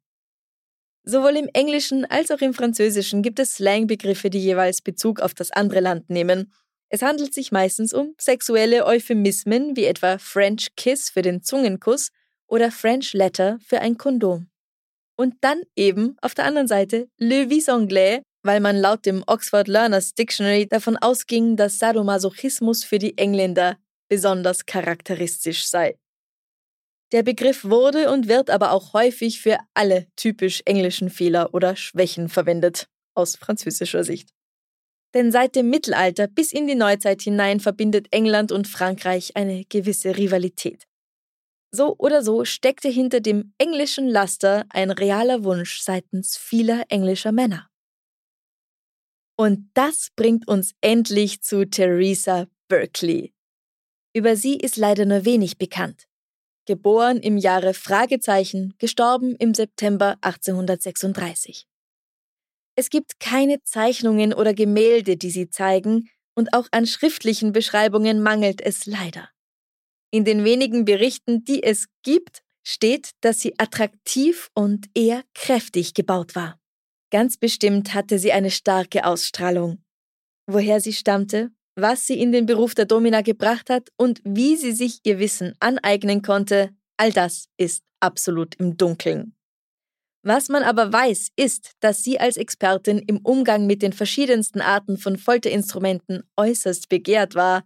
Sowohl 1.07 1.37
im 1.37 1.49
Englischen 1.53 2.03
als 2.05 2.31
auch 2.31 2.41
im 2.41 2.55
Französischen 2.55 3.21
gibt 3.21 3.37
es 3.37 3.55
Slangbegriffe, 3.55 4.31
die 4.31 4.39
jeweils 4.39 4.81
Bezug 4.81 5.19
auf 5.19 5.35
das 5.35 5.51
andere 5.51 5.79
Land 5.79 6.09
nehmen. 6.09 6.51
Es 6.89 7.03
handelt 7.03 7.31
sich 7.31 7.51
meistens 7.51 7.93
um 7.93 8.15
sexuelle 8.19 8.87
Euphemismen 8.87 9.75
wie 9.75 9.85
etwa 9.85 10.17
French 10.17 10.69
Kiss 10.75 11.11
für 11.11 11.21
den 11.21 11.43
Zungenkuss 11.43 12.09
oder 12.47 12.71
French 12.71 13.13
Letter 13.13 13.59
für 13.63 13.81
ein 13.81 13.99
Kondom. 13.99 14.47
Und 15.15 15.35
dann 15.41 15.61
eben 15.75 16.17
auf 16.21 16.33
der 16.33 16.45
anderen 16.45 16.67
Seite 16.67 17.07
Le 17.19 17.51
Vis 17.51 17.69
Anglais, 17.69 18.21
weil 18.41 18.59
man 18.59 18.75
laut 18.75 19.05
dem 19.05 19.23
Oxford 19.27 19.67
Learners 19.67 20.15
Dictionary 20.15 20.67
davon 20.67 20.97
ausging, 20.97 21.55
dass 21.55 21.77
Sadomasochismus 21.77 22.83
für 22.83 22.97
die 22.97 23.17
Engländer 23.17 23.77
besonders 24.09 24.65
charakteristisch 24.65 25.67
sei. 25.67 25.97
Der 27.15 27.23
Begriff 27.23 27.63
wurde 27.63 28.11
und 28.11 28.27
wird 28.27 28.49
aber 28.49 28.73
auch 28.73 28.91
häufig 28.91 29.39
für 29.39 29.57
alle 29.73 30.05
typisch 30.17 30.61
englischen 30.65 31.09
Fehler 31.09 31.53
oder 31.53 31.77
Schwächen 31.77 32.27
verwendet, 32.27 32.89
aus 33.13 33.37
französischer 33.37 34.03
Sicht. 34.03 34.33
Denn 35.13 35.31
seit 35.31 35.55
dem 35.55 35.69
Mittelalter 35.69 36.27
bis 36.27 36.51
in 36.51 36.67
die 36.67 36.75
Neuzeit 36.75 37.21
hinein 37.21 37.61
verbindet 37.61 38.07
England 38.11 38.51
und 38.51 38.67
Frankreich 38.67 39.37
eine 39.37 39.63
gewisse 39.63 40.17
Rivalität. 40.17 40.83
So 41.71 41.95
oder 41.99 42.21
so 42.21 42.43
steckte 42.43 42.89
hinter 42.89 43.21
dem 43.21 43.53
englischen 43.59 44.09
Laster 44.09 44.65
ein 44.67 44.91
realer 44.91 45.45
Wunsch 45.45 45.79
seitens 45.79 46.35
vieler 46.35 46.83
englischer 46.89 47.31
Männer. 47.31 47.69
Und 49.37 49.69
das 49.73 50.09
bringt 50.17 50.49
uns 50.49 50.73
endlich 50.81 51.41
zu 51.41 51.63
Theresa 51.63 52.47
Berkeley. 52.67 53.33
Über 54.13 54.35
sie 54.35 54.57
ist 54.57 54.75
leider 54.75 55.05
nur 55.05 55.23
wenig 55.23 55.57
bekannt. 55.57 56.09
Geboren 56.65 57.17
im 57.17 57.37
Jahre 57.37 57.73
Fragezeichen, 57.73 58.73
gestorben 58.79 59.35
im 59.35 59.53
September 59.53 60.17
1836. 60.21 61.67
Es 62.75 62.89
gibt 62.89 63.19
keine 63.19 63.63
Zeichnungen 63.63 64.33
oder 64.33 64.53
Gemälde, 64.53 65.15
die 65.15 65.29
sie 65.29 65.49
zeigen, 65.49 66.09
und 66.35 66.53
auch 66.53 66.67
an 66.71 66.85
schriftlichen 66.85 67.53
Beschreibungen 67.53 68.21
mangelt 68.21 68.61
es 68.61 68.85
leider. 68.85 69.29
In 70.11 70.25
den 70.25 70.43
wenigen 70.43 70.85
Berichten, 70.85 71.43
die 71.45 71.63
es 71.63 71.87
gibt, 72.03 72.41
steht, 72.63 73.11
dass 73.21 73.39
sie 73.39 73.57
attraktiv 73.59 74.49
und 74.53 74.87
eher 74.93 75.23
kräftig 75.33 75.93
gebaut 75.93 76.35
war. 76.35 76.59
Ganz 77.11 77.37
bestimmt 77.37 77.93
hatte 77.93 78.19
sie 78.19 78.31
eine 78.31 78.51
starke 78.51 79.05
Ausstrahlung. 79.05 79.83
Woher 80.47 80.81
sie 80.81 80.93
stammte, 80.93 81.51
was 81.75 82.07
sie 82.07 82.19
in 82.19 82.31
den 82.31 82.45
Beruf 82.45 82.73
der 82.73 82.85
Domina 82.85 83.21
gebracht 83.21 83.69
hat 83.69 83.89
und 83.97 84.21
wie 84.23 84.55
sie 84.55 84.71
sich 84.71 84.99
ihr 85.03 85.19
Wissen 85.19 85.53
aneignen 85.59 86.21
konnte, 86.21 86.71
all 86.97 87.11
das 87.11 87.47
ist 87.57 87.83
absolut 87.99 88.55
im 88.55 88.77
Dunkeln. 88.77 89.35
Was 90.23 90.49
man 90.49 90.63
aber 90.63 90.91
weiß, 90.91 91.29
ist, 91.35 91.73
dass 91.81 92.01
sie 92.01 92.19
als 92.19 92.37
Expertin 92.37 92.97
im 92.97 93.17
Umgang 93.17 93.67
mit 93.67 93.83
den 93.83 93.93
verschiedensten 93.93 94.59
Arten 94.59 94.97
von 94.97 95.17
Folterinstrumenten 95.17 96.23
äußerst 96.35 96.89
begehrt 96.89 97.35
war 97.35 97.63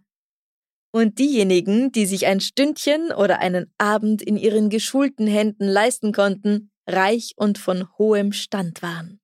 und 0.92 1.18
diejenigen, 1.18 1.92
die 1.92 2.04
sich 2.04 2.26
ein 2.26 2.40
Stündchen 2.40 3.12
oder 3.12 3.38
einen 3.38 3.72
Abend 3.78 4.20
in 4.20 4.36
ihren 4.36 4.68
geschulten 4.68 5.26
Händen 5.26 5.68
leisten 5.68 6.12
konnten, 6.12 6.70
reich 6.86 7.32
und 7.36 7.58
von 7.58 7.88
hohem 7.96 8.32
Stand 8.32 8.82
waren. 8.82 9.19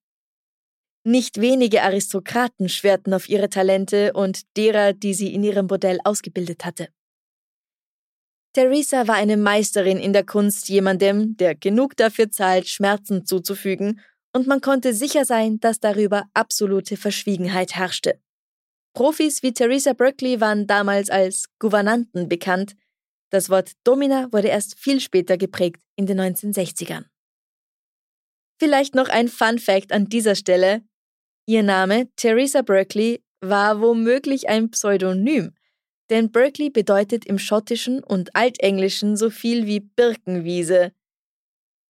Nicht 1.08 1.40
wenige 1.40 1.84
Aristokraten 1.84 2.68
schwärten 2.68 3.14
auf 3.14 3.28
ihre 3.28 3.48
Talente 3.48 4.12
und 4.12 4.40
derer, 4.56 4.92
die 4.92 5.14
sie 5.14 5.32
in 5.32 5.44
ihrem 5.44 5.68
Bordell 5.68 6.00
ausgebildet 6.02 6.64
hatte. 6.64 6.88
Theresa 8.54 9.06
war 9.06 9.14
eine 9.14 9.36
Meisterin 9.36 9.98
in 9.98 10.12
der 10.12 10.26
Kunst, 10.26 10.68
jemandem, 10.68 11.36
der 11.36 11.54
genug 11.54 11.96
dafür 11.96 12.32
zahlt, 12.32 12.66
Schmerzen 12.66 13.24
zuzufügen, 13.24 14.00
und 14.32 14.48
man 14.48 14.60
konnte 14.60 14.92
sicher 14.92 15.24
sein, 15.24 15.60
dass 15.60 15.78
darüber 15.78 16.24
absolute 16.34 16.96
Verschwiegenheit 16.96 17.76
herrschte. 17.76 18.20
Profis 18.92 19.44
wie 19.44 19.52
Theresa 19.52 19.92
Berkeley 19.92 20.40
waren 20.40 20.66
damals 20.66 21.08
als 21.08 21.44
Gouvernanten 21.60 22.28
bekannt. 22.28 22.74
Das 23.30 23.48
Wort 23.48 23.74
Domina 23.84 24.26
wurde 24.32 24.48
erst 24.48 24.76
viel 24.76 24.98
später 24.98 25.36
geprägt, 25.36 25.80
in 25.94 26.06
den 26.06 26.20
1960ern. 26.20 27.04
Vielleicht 28.58 28.96
noch 28.96 29.08
ein 29.08 29.28
Fun 29.28 29.60
Fact 29.60 29.92
an 29.92 30.08
dieser 30.08 30.34
Stelle. 30.34 30.82
Ihr 31.48 31.62
Name, 31.62 32.08
Theresa 32.16 32.62
Berkeley, 32.62 33.22
war 33.40 33.80
womöglich 33.80 34.48
ein 34.48 34.68
Pseudonym, 34.72 35.54
denn 36.10 36.32
Berkeley 36.32 36.70
bedeutet 36.70 37.24
im 37.24 37.38
Schottischen 37.38 38.02
und 38.02 38.34
Altenglischen 38.34 39.16
so 39.16 39.30
viel 39.30 39.64
wie 39.64 39.78
Birkenwiese. 39.78 40.90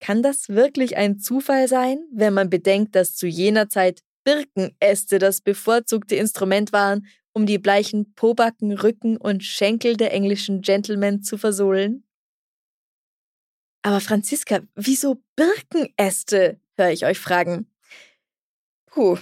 Kann 0.00 0.22
das 0.22 0.50
wirklich 0.50 0.98
ein 0.98 1.18
Zufall 1.18 1.68
sein, 1.68 2.06
wenn 2.12 2.34
man 2.34 2.50
bedenkt, 2.50 2.94
dass 2.94 3.16
zu 3.16 3.26
jener 3.26 3.70
Zeit 3.70 4.02
Birkenäste 4.24 5.18
das 5.18 5.40
bevorzugte 5.40 6.16
Instrument 6.16 6.74
waren, 6.74 7.06
um 7.32 7.46
die 7.46 7.58
bleichen 7.58 8.12
Pobacken, 8.14 8.72
Rücken 8.72 9.16
und 9.16 9.42
Schenkel 9.42 9.96
der 9.96 10.12
englischen 10.12 10.60
Gentlemen 10.60 11.22
zu 11.22 11.38
versohlen? 11.38 12.04
Aber 13.80 14.00
Franziska, 14.00 14.60
wieso 14.74 15.22
Birkenäste? 15.34 16.60
höre 16.76 16.90
ich 16.90 17.06
euch 17.06 17.18
fragen. 17.18 17.70
Puh. 18.86 19.16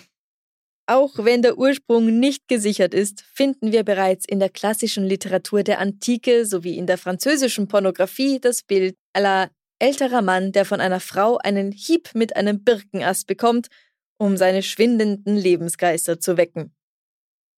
Auch 0.87 1.13
wenn 1.17 1.41
der 1.41 1.57
Ursprung 1.57 2.21
nicht 2.21 2.47
gesichert 2.47 2.93
ist, 2.93 3.23
finden 3.33 3.73
wir 3.73 3.85
bereits 3.85 4.27
in 4.27 4.39
der 4.39 4.51
klassischen 4.51 5.05
Literatur 5.05 5.63
der 5.63 5.79
Antike 5.79 6.45
sowie 6.45 6.77
in 6.77 6.87
der 6.87 6.99
französischen 6.99 7.69
Pornografie 7.69 8.39
das 8.39 8.63
Bild 8.63 8.95
aller 9.15 9.51
älterer 9.79 10.21
Mann, 10.21 10.53
der 10.53 10.67
von 10.67 10.81
einer 10.81 11.01
Frau 11.01 11.39
einen 11.39 11.73
Hieb 11.73 12.11
mit 12.15 12.37
einem 12.37 12.63
Birkenast 12.65 13.27
bekommt, 13.27 13.69
um 14.19 14.37
seine 14.37 14.63
schwindenden 14.63 15.37
Lebensgeister 15.37 16.21
zu 16.21 16.37
wecken. 16.37 16.75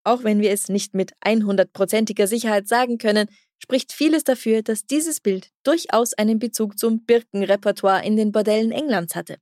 Auch 0.04 0.22
wenn 0.22 0.40
wir 0.40 0.52
es 0.52 0.68
nicht 0.68 0.94
mit 0.94 1.12
100%iger 1.24 2.28
Sicherheit 2.28 2.68
sagen 2.68 2.96
können, 2.96 3.28
spricht 3.58 3.92
vieles 3.92 4.22
dafür, 4.22 4.62
dass 4.62 4.86
dieses 4.86 5.20
Bild 5.20 5.50
durchaus 5.64 6.14
einen 6.14 6.38
Bezug 6.38 6.78
zum 6.78 7.04
Birkenrepertoire 7.04 8.04
in 8.04 8.16
den 8.16 8.30
Bordellen 8.30 8.70
Englands 8.70 9.16
hatte. 9.16 9.38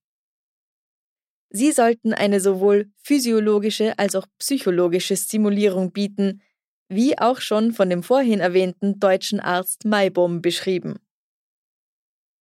Sie 1.57 1.71
sollten 1.71 2.13
eine 2.13 2.41
sowohl 2.41 2.91
physiologische 3.05 3.97
als 3.97 4.17
auch 4.17 4.27
psychologische 4.39 5.17
Stimulierung 5.17 5.93
bieten, 5.93 6.43
wie 6.89 7.17
auch 7.17 7.41
schon 7.41 7.73
von 7.73 7.89
dem 7.89 8.03
vorhin 8.03 8.41
erwähnten 8.41 8.99
deutschen 8.99 9.39
Arzt 9.39 9.85
Maibom 9.85 10.43
beschrieben. 10.43 10.99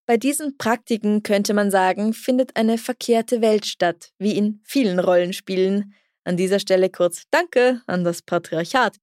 Bei 0.07 0.17
diesen 0.17 0.57
Praktiken 0.57 1.23
könnte 1.23 1.53
man 1.53 1.71
sagen, 1.71 2.15
findet 2.15 2.57
eine 2.57 2.79
verkehrte 2.79 3.43
Welt 3.43 3.67
statt, 3.67 4.13
wie 4.19 4.35
in 4.35 4.63
vielen 4.65 4.99
Rollenspielen. 4.99 5.93
An 6.25 6.39
dieser 6.39 6.59
Stelle 6.59 6.89
kurz 6.89 7.25
Danke 7.31 7.83
an 7.87 8.05
das 8.05 8.23
Patriarchat. 8.23 8.97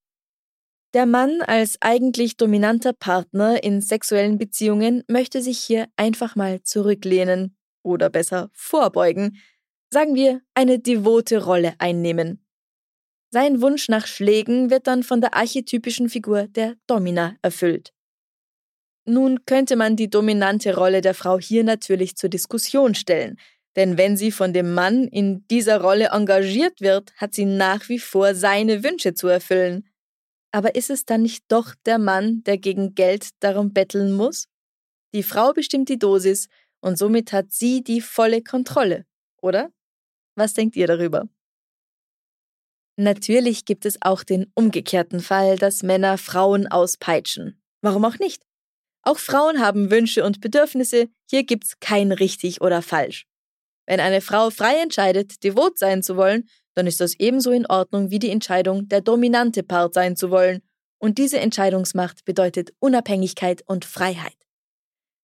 Der 0.95 1.05
Mann 1.05 1.43
als 1.43 1.77
eigentlich 1.81 2.35
dominanter 2.35 2.93
Partner 2.93 3.63
in 3.63 3.79
sexuellen 3.79 4.39
Beziehungen 4.39 5.03
möchte 5.07 5.43
sich 5.43 5.59
hier 5.59 5.87
einfach 5.97 6.35
mal 6.35 6.63
zurücklehnen 6.63 7.55
oder 7.83 8.09
besser 8.09 8.49
vorbeugen, 8.53 9.37
sagen 9.89 10.15
wir, 10.15 10.41
eine 10.53 10.79
devote 10.79 11.43
Rolle 11.43 11.73
einnehmen. 11.79 12.45
Sein 13.31 13.61
Wunsch 13.61 13.89
nach 13.89 14.07
Schlägen 14.07 14.69
wird 14.69 14.87
dann 14.87 15.03
von 15.03 15.21
der 15.21 15.35
archetypischen 15.35 16.09
Figur 16.09 16.47
der 16.47 16.75
Domina 16.87 17.35
erfüllt. 17.41 17.93
Nun 19.05 19.45
könnte 19.45 19.75
man 19.75 19.95
die 19.95 20.09
dominante 20.09 20.75
Rolle 20.75 21.01
der 21.01 21.13
Frau 21.13 21.39
hier 21.39 21.63
natürlich 21.63 22.15
zur 22.15 22.29
Diskussion 22.29 22.95
stellen, 22.95 23.37
denn 23.75 23.97
wenn 23.97 24.17
sie 24.17 24.31
von 24.31 24.53
dem 24.53 24.73
Mann 24.73 25.07
in 25.07 25.47
dieser 25.47 25.81
Rolle 25.81 26.09
engagiert 26.11 26.81
wird, 26.81 27.13
hat 27.15 27.33
sie 27.33 27.45
nach 27.45 27.87
wie 27.89 27.99
vor 27.99 28.35
seine 28.35 28.83
Wünsche 28.83 29.13
zu 29.13 29.27
erfüllen. 29.27 29.87
Aber 30.51 30.75
ist 30.75 30.89
es 30.89 31.05
dann 31.05 31.21
nicht 31.21 31.45
doch 31.47 31.75
der 31.85 31.99
Mann, 31.99 32.43
der 32.43 32.57
gegen 32.57 32.95
Geld 32.95 33.29
darum 33.39 33.73
betteln 33.73 34.13
muss? 34.13 34.47
Die 35.13 35.23
Frau 35.23 35.53
bestimmt 35.53 35.89
die 35.89 35.99
Dosis 35.99 36.47
und 36.81 36.97
somit 36.97 37.31
hat 37.31 37.51
sie 37.51 37.83
die 37.83 38.01
volle 38.01 38.43
Kontrolle, 38.43 39.05
oder? 39.41 39.71
Was 40.39 40.53
denkt 40.53 40.77
ihr 40.77 40.87
darüber? 40.87 41.27
Natürlich 42.95 43.65
gibt 43.65 43.85
es 43.85 43.97
auch 44.01 44.23
den 44.23 44.49
umgekehrten 44.55 45.19
Fall, 45.19 45.57
dass 45.57 45.83
Männer 45.83 46.17
Frauen 46.17 46.65
auspeitschen. 46.65 47.61
Warum 47.81 48.05
auch 48.05 48.19
nicht? 48.19 48.43
Auch 49.01 49.19
Frauen 49.19 49.59
haben 49.59 49.91
Wünsche 49.91 50.23
und 50.23 50.39
Bedürfnisse, 50.39 51.09
hier 51.29 51.43
gibt's 51.43 51.81
kein 51.81 52.13
richtig 52.13 52.61
oder 52.61 52.81
falsch. 52.81 53.25
Wenn 53.85 53.99
eine 53.99 54.21
Frau 54.21 54.49
frei 54.49 54.81
entscheidet, 54.81 55.43
devot 55.43 55.77
sein 55.77 56.03
zu 56.03 56.15
wollen, 56.15 56.47
dann 56.73 56.87
ist 56.87 57.01
das 57.01 57.19
ebenso 57.19 57.51
in 57.51 57.65
Ordnung 57.65 58.09
wie 58.09 58.19
die 58.19 58.29
Entscheidung, 58.29 58.87
der 58.87 59.01
dominante 59.01 59.61
Part 59.61 59.93
sein 59.93 60.15
zu 60.15 60.31
wollen, 60.31 60.61
und 60.99 61.17
diese 61.17 61.39
Entscheidungsmacht 61.41 62.23
bedeutet 62.23 62.71
Unabhängigkeit 62.79 63.61
und 63.65 63.83
Freiheit. 63.83 64.37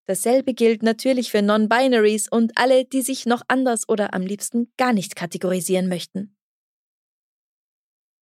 Dasselbe 0.08 0.54
gilt 0.54 0.84
natürlich 0.84 1.32
für 1.32 1.42
Non-Binaries 1.42 2.28
und 2.30 2.52
alle, 2.56 2.86
die 2.86 3.02
sich 3.02 3.26
noch 3.26 3.42
anders 3.48 3.90
oder 3.90 4.14
am 4.14 4.22
liebsten 4.22 4.72
gar 4.78 4.94
nicht 4.94 5.16
kategorisieren 5.16 5.88
möchten. 5.88 6.36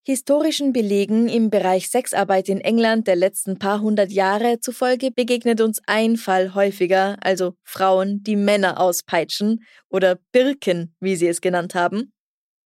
Historischen 0.06 0.74
Belegen 0.74 1.30
im 1.30 1.50
Bereich 1.50 1.90
Sexarbeit 1.90 2.50
in 2.50 2.60
England 2.60 3.08
der 3.08 3.16
letzten 3.16 3.58
paar 3.58 3.80
hundert 3.80 4.12
Jahre 4.12 4.60
zufolge 4.60 5.12
begegnet 5.12 5.62
uns 5.62 5.80
ein 5.88 6.18
Fall 6.18 6.54
häufiger, 6.54 7.16
also 7.22 7.54
Frauen, 7.64 8.22
die 8.22 8.36
Männer 8.36 8.82
auspeitschen 8.82 9.64
oder 9.90 10.20
Birken, 10.34 10.94
wie 11.00 11.16
sie 11.16 11.28
es 11.28 11.40
genannt 11.40 11.74
haben. 11.74 12.12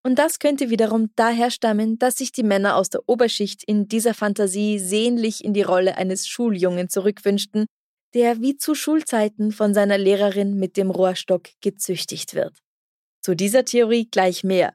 Und 0.04 0.18
das 0.18 0.40
könnte 0.40 0.72
wiederum 0.72 1.12
daher 1.16 1.52
stammen, 1.52 2.00
dass 2.00 2.16
sich 2.16 2.32
die 2.32 2.42
Männer 2.42 2.76
aus 2.76 2.90
der 2.90 3.02
Oberschicht 3.06 3.64
in 3.68 3.88
dieser 3.88 4.16
Fantasie 4.16 4.80
sehnlich 4.80 5.44
in 5.44 5.54
die 5.54 5.62
Rolle 5.62 5.96
eines 5.96 6.28
Schuljungen 6.28 6.90
zurückwünschten, 6.90 7.68
der 8.14 8.42
wie 8.42 8.58
zu 8.58 8.76
Schulzeiten 8.76 9.52
von 9.52 9.74
seiner 9.74 9.98
Lehrerin 9.98 10.58
mit 10.58 10.78
dem 10.78 10.92
Rohrstock 10.92 11.50
gezüchtigt 11.62 12.34
wird. 12.34 12.58
Zu 13.22 13.36
dieser 13.36 13.66
Theorie 13.66 14.08
gleich 14.10 14.44
mehr. 14.44 14.74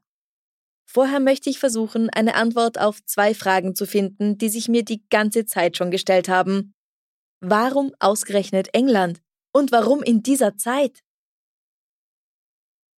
Vorher 0.85 1.21
möchte 1.21 1.49
ich 1.49 1.59
versuchen, 1.59 2.11
eine 2.11 2.35
Antwort 2.35 2.79
auf 2.79 3.03
zwei 3.05 3.35
Fragen 3.35 3.75
zu 3.75 3.87
finden, 3.87 4.37
die 4.37 4.51
sich 4.51 4.69
mir 4.69 4.85
die 4.85 5.03
ganze 5.09 5.47
Zeit 5.47 5.77
schon 5.77 5.91
gestellt 5.91 6.29
haben. 6.29 6.75
Warum 7.41 7.95
ausgerechnet 7.99 8.69
England? 8.75 9.23
Und 9.53 9.73
warum 9.73 10.03
in 10.03 10.23
dieser 10.23 10.57
Zeit? 10.57 11.01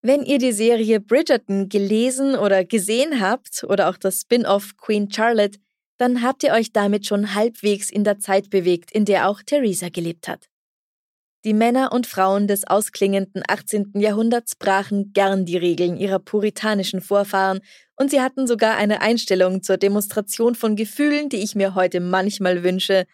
Wenn 0.03 0.23
ihr 0.23 0.38
die 0.38 0.53
Serie 0.53 1.01
Bridgerton 1.01 1.68
gelesen 1.68 2.35
oder 2.35 2.64
gesehen 2.64 3.20
habt 3.20 3.64
oder 3.64 3.88
auch 3.88 3.97
das 3.97 4.23
Spin-off 4.23 4.77
Queen 4.77 5.11
Charlotte, 5.11 5.59
dann 5.99 6.23
habt 6.23 6.43
ihr 6.43 6.53
euch 6.53 6.73
damit 6.73 7.07
schon 7.07 7.35
halbwegs 7.35 7.91
in 7.91 8.05
der 8.05 8.19
Zeit 8.19 8.51
bewegt, 8.51 8.91
in 8.93 9.05
der 9.05 9.29
auch 9.29 9.43
Theresa 9.43 9.89
gelebt 9.89 10.29
hat. 10.29 10.49
Die 11.45 11.53
Männer 11.53 11.93
und 11.93 12.07
Frauen 12.07 12.49
des 12.49 12.67
ausklingenden 12.67 13.43
18. 13.47 13.93
Jahrhunderts 13.97 14.57
brachen 14.57 15.13
gern 15.13 15.45
die 15.45 15.59
Regeln 15.59 15.99
ihrer 15.99 16.19
puritanischen 16.19 17.03
Vorfahren 17.03 17.61
und 17.97 18.11
sie 18.11 18.23
hatten 18.23 18.47
sogar 18.47 18.77
eine 18.77 19.03
Einstellung 19.03 19.63
zur 19.63 19.77
Demonstration 19.77 20.55
von 20.55 20.75
Gefühlen, 20.75 21.29
die 21.29 21.43
ich 21.43 21.55
mir 21.55 21.75
heute 21.75 22.01
manchmal 22.01 22.65
wünsche. 22.65 23.05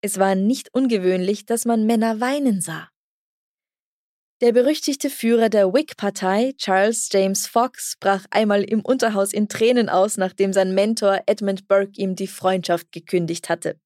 Es 0.00 0.18
war 0.18 0.34
nicht 0.34 0.72
ungewöhnlich, 0.72 1.44
dass 1.44 1.66
man 1.66 1.84
Männer 1.84 2.18
weinen 2.18 2.62
sah. 2.62 2.88
Der 4.42 4.52
berüchtigte 4.52 5.08
Führer 5.08 5.48
der 5.48 5.72
Whig-Partei, 5.72 6.52
Charles 6.58 7.08
James 7.10 7.46
Fox, 7.46 7.96
brach 7.98 8.26
einmal 8.30 8.64
im 8.64 8.82
Unterhaus 8.82 9.32
in 9.32 9.48
Tränen 9.48 9.88
aus, 9.88 10.18
nachdem 10.18 10.52
sein 10.52 10.74
Mentor 10.74 11.22
Edmund 11.24 11.66
Burke 11.68 11.98
ihm 11.98 12.16
die 12.16 12.26
Freundschaft 12.26 12.92
gekündigt 12.92 13.48
hatte. 13.48 13.80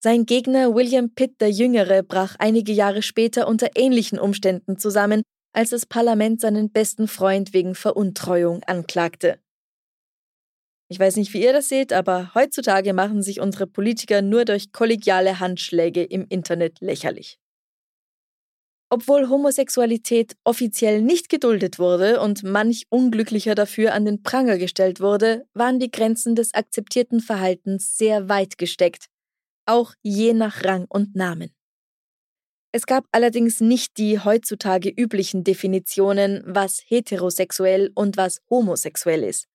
Sein 0.00 0.26
Gegner 0.26 0.76
William 0.76 1.12
Pitt 1.12 1.40
der 1.40 1.50
Jüngere 1.50 2.04
brach 2.04 2.36
einige 2.38 2.70
Jahre 2.70 3.02
später 3.02 3.48
unter 3.48 3.70
ähnlichen 3.74 4.20
Umständen 4.20 4.78
zusammen, 4.78 5.22
als 5.52 5.70
das 5.70 5.86
Parlament 5.86 6.40
seinen 6.40 6.70
besten 6.70 7.08
Freund 7.08 7.52
wegen 7.52 7.74
Veruntreuung 7.74 8.62
anklagte. 8.62 9.40
Ich 10.88 11.00
weiß 11.00 11.16
nicht, 11.16 11.34
wie 11.34 11.42
ihr 11.42 11.52
das 11.52 11.68
seht, 11.68 11.92
aber 11.92 12.32
heutzutage 12.36 12.92
machen 12.92 13.24
sich 13.24 13.40
unsere 13.40 13.66
Politiker 13.66 14.22
nur 14.22 14.44
durch 14.44 14.70
kollegiale 14.70 15.40
Handschläge 15.40 16.04
im 16.04 16.26
Internet 16.28 16.80
lächerlich. 16.80 17.41
Obwohl 18.92 19.30
Homosexualität 19.30 20.36
offiziell 20.44 21.00
nicht 21.00 21.30
geduldet 21.30 21.78
wurde 21.78 22.20
und 22.20 22.42
manch 22.42 22.84
Unglücklicher 22.90 23.54
dafür 23.54 23.94
an 23.94 24.04
den 24.04 24.22
Pranger 24.22 24.58
gestellt 24.58 25.00
wurde, 25.00 25.46
waren 25.54 25.80
die 25.80 25.90
Grenzen 25.90 26.34
des 26.34 26.52
akzeptierten 26.52 27.20
Verhaltens 27.20 27.96
sehr 27.96 28.28
weit 28.28 28.58
gesteckt 28.58 29.06
auch 29.66 29.94
je 30.02 30.34
nach 30.34 30.64
Rang 30.64 30.86
und 30.88 31.14
Namen. 31.14 31.54
Es 32.72 32.86
gab 32.86 33.04
allerdings 33.12 33.60
nicht 33.60 33.98
die 33.98 34.18
heutzutage 34.18 34.88
üblichen 34.88 35.44
Definitionen, 35.44 36.42
was 36.46 36.82
heterosexuell 36.86 37.90
und 37.94 38.16
was 38.16 38.40
homosexuell 38.48 39.24
ist. 39.24 39.46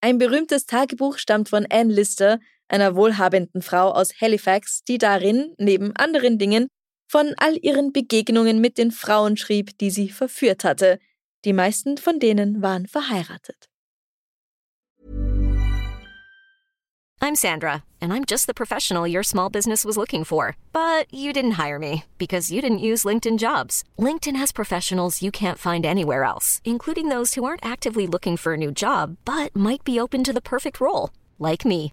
Ein 0.00 0.18
berühmtes 0.18 0.64
Tagebuch 0.64 1.18
stammt 1.18 1.48
von 1.50 1.66
Anne 1.68 1.92
Lister, 1.92 2.38
einer 2.68 2.96
wohlhabenden 2.96 3.62
Frau 3.62 3.90
aus 3.90 4.12
Halifax, 4.20 4.82
die 4.84 4.98
darin, 4.98 5.54
neben 5.58 5.94
anderen 5.96 6.38
Dingen, 6.38 6.68
von 7.08 7.34
all 7.38 7.58
ihren 7.62 7.92
Begegnungen 7.92 8.60
mit 8.60 8.78
den 8.78 8.92
Frauen 8.92 9.36
schrieb, 9.36 9.76
die 9.78 9.90
sie 9.90 10.08
verführt 10.08 10.62
hatte. 10.62 10.98
Die 11.44 11.52
meisten 11.52 11.96
von 11.96 12.20
denen 12.20 12.62
waren 12.62 12.86
verheiratet. 12.86 13.68
I'm 17.20 17.34
Sandra, 17.34 17.82
and 18.00 18.12
I'm 18.12 18.24
just 18.24 18.46
the 18.46 18.54
professional 18.54 19.06
your 19.08 19.24
small 19.24 19.50
business 19.50 19.84
was 19.84 19.96
looking 19.96 20.22
for. 20.24 20.56
But 20.72 21.12
you 21.12 21.32
didn't 21.32 21.58
hire 21.58 21.78
me 21.78 22.04
because 22.16 22.52
you 22.52 22.62
didn't 22.62 22.78
use 22.78 23.04
LinkedIn 23.04 23.38
jobs. 23.38 23.82
LinkedIn 23.98 24.36
has 24.36 24.52
professionals 24.52 25.20
you 25.20 25.32
can't 25.32 25.58
find 25.58 25.84
anywhere 25.84 26.22
else, 26.22 26.60
including 26.64 27.08
those 27.08 27.34
who 27.34 27.44
aren't 27.44 27.66
actively 27.66 28.06
looking 28.06 28.36
for 28.36 28.54
a 28.54 28.56
new 28.56 28.70
job 28.70 29.16
but 29.24 29.54
might 29.54 29.82
be 29.84 29.98
open 29.98 30.22
to 30.24 30.32
the 30.32 30.40
perfect 30.40 30.80
role, 30.80 31.10
like 31.38 31.64
me. 31.64 31.92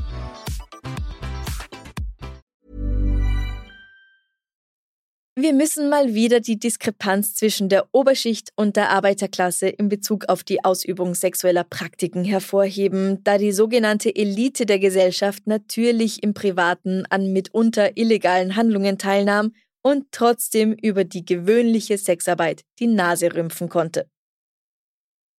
Wir 5.41 5.53
müssen 5.53 5.89
mal 5.89 6.13
wieder 6.13 6.39
die 6.39 6.59
Diskrepanz 6.59 7.33
zwischen 7.33 7.67
der 7.67 7.87
Oberschicht 7.93 8.51
und 8.55 8.75
der 8.75 8.91
Arbeiterklasse 8.91 9.69
in 9.69 9.89
Bezug 9.89 10.29
auf 10.29 10.43
die 10.43 10.63
Ausübung 10.63 11.15
sexueller 11.15 11.63
Praktiken 11.63 12.23
hervorheben, 12.23 13.23
da 13.23 13.39
die 13.39 13.51
sogenannte 13.51 14.15
Elite 14.15 14.67
der 14.67 14.77
Gesellschaft 14.77 15.47
natürlich 15.47 16.21
im 16.21 16.35
Privaten 16.35 17.05
an 17.09 17.33
mitunter 17.33 17.97
illegalen 17.97 18.55
Handlungen 18.55 18.99
teilnahm 18.99 19.55
und 19.81 20.11
trotzdem 20.11 20.73
über 20.73 21.05
die 21.05 21.25
gewöhnliche 21.25 21.97
Sexarbeit 21.97 22.61
die 22.77 22.85
Nase 22.85 23.33
rümpfen 23.33 23.67
konnte. 23.67 24.05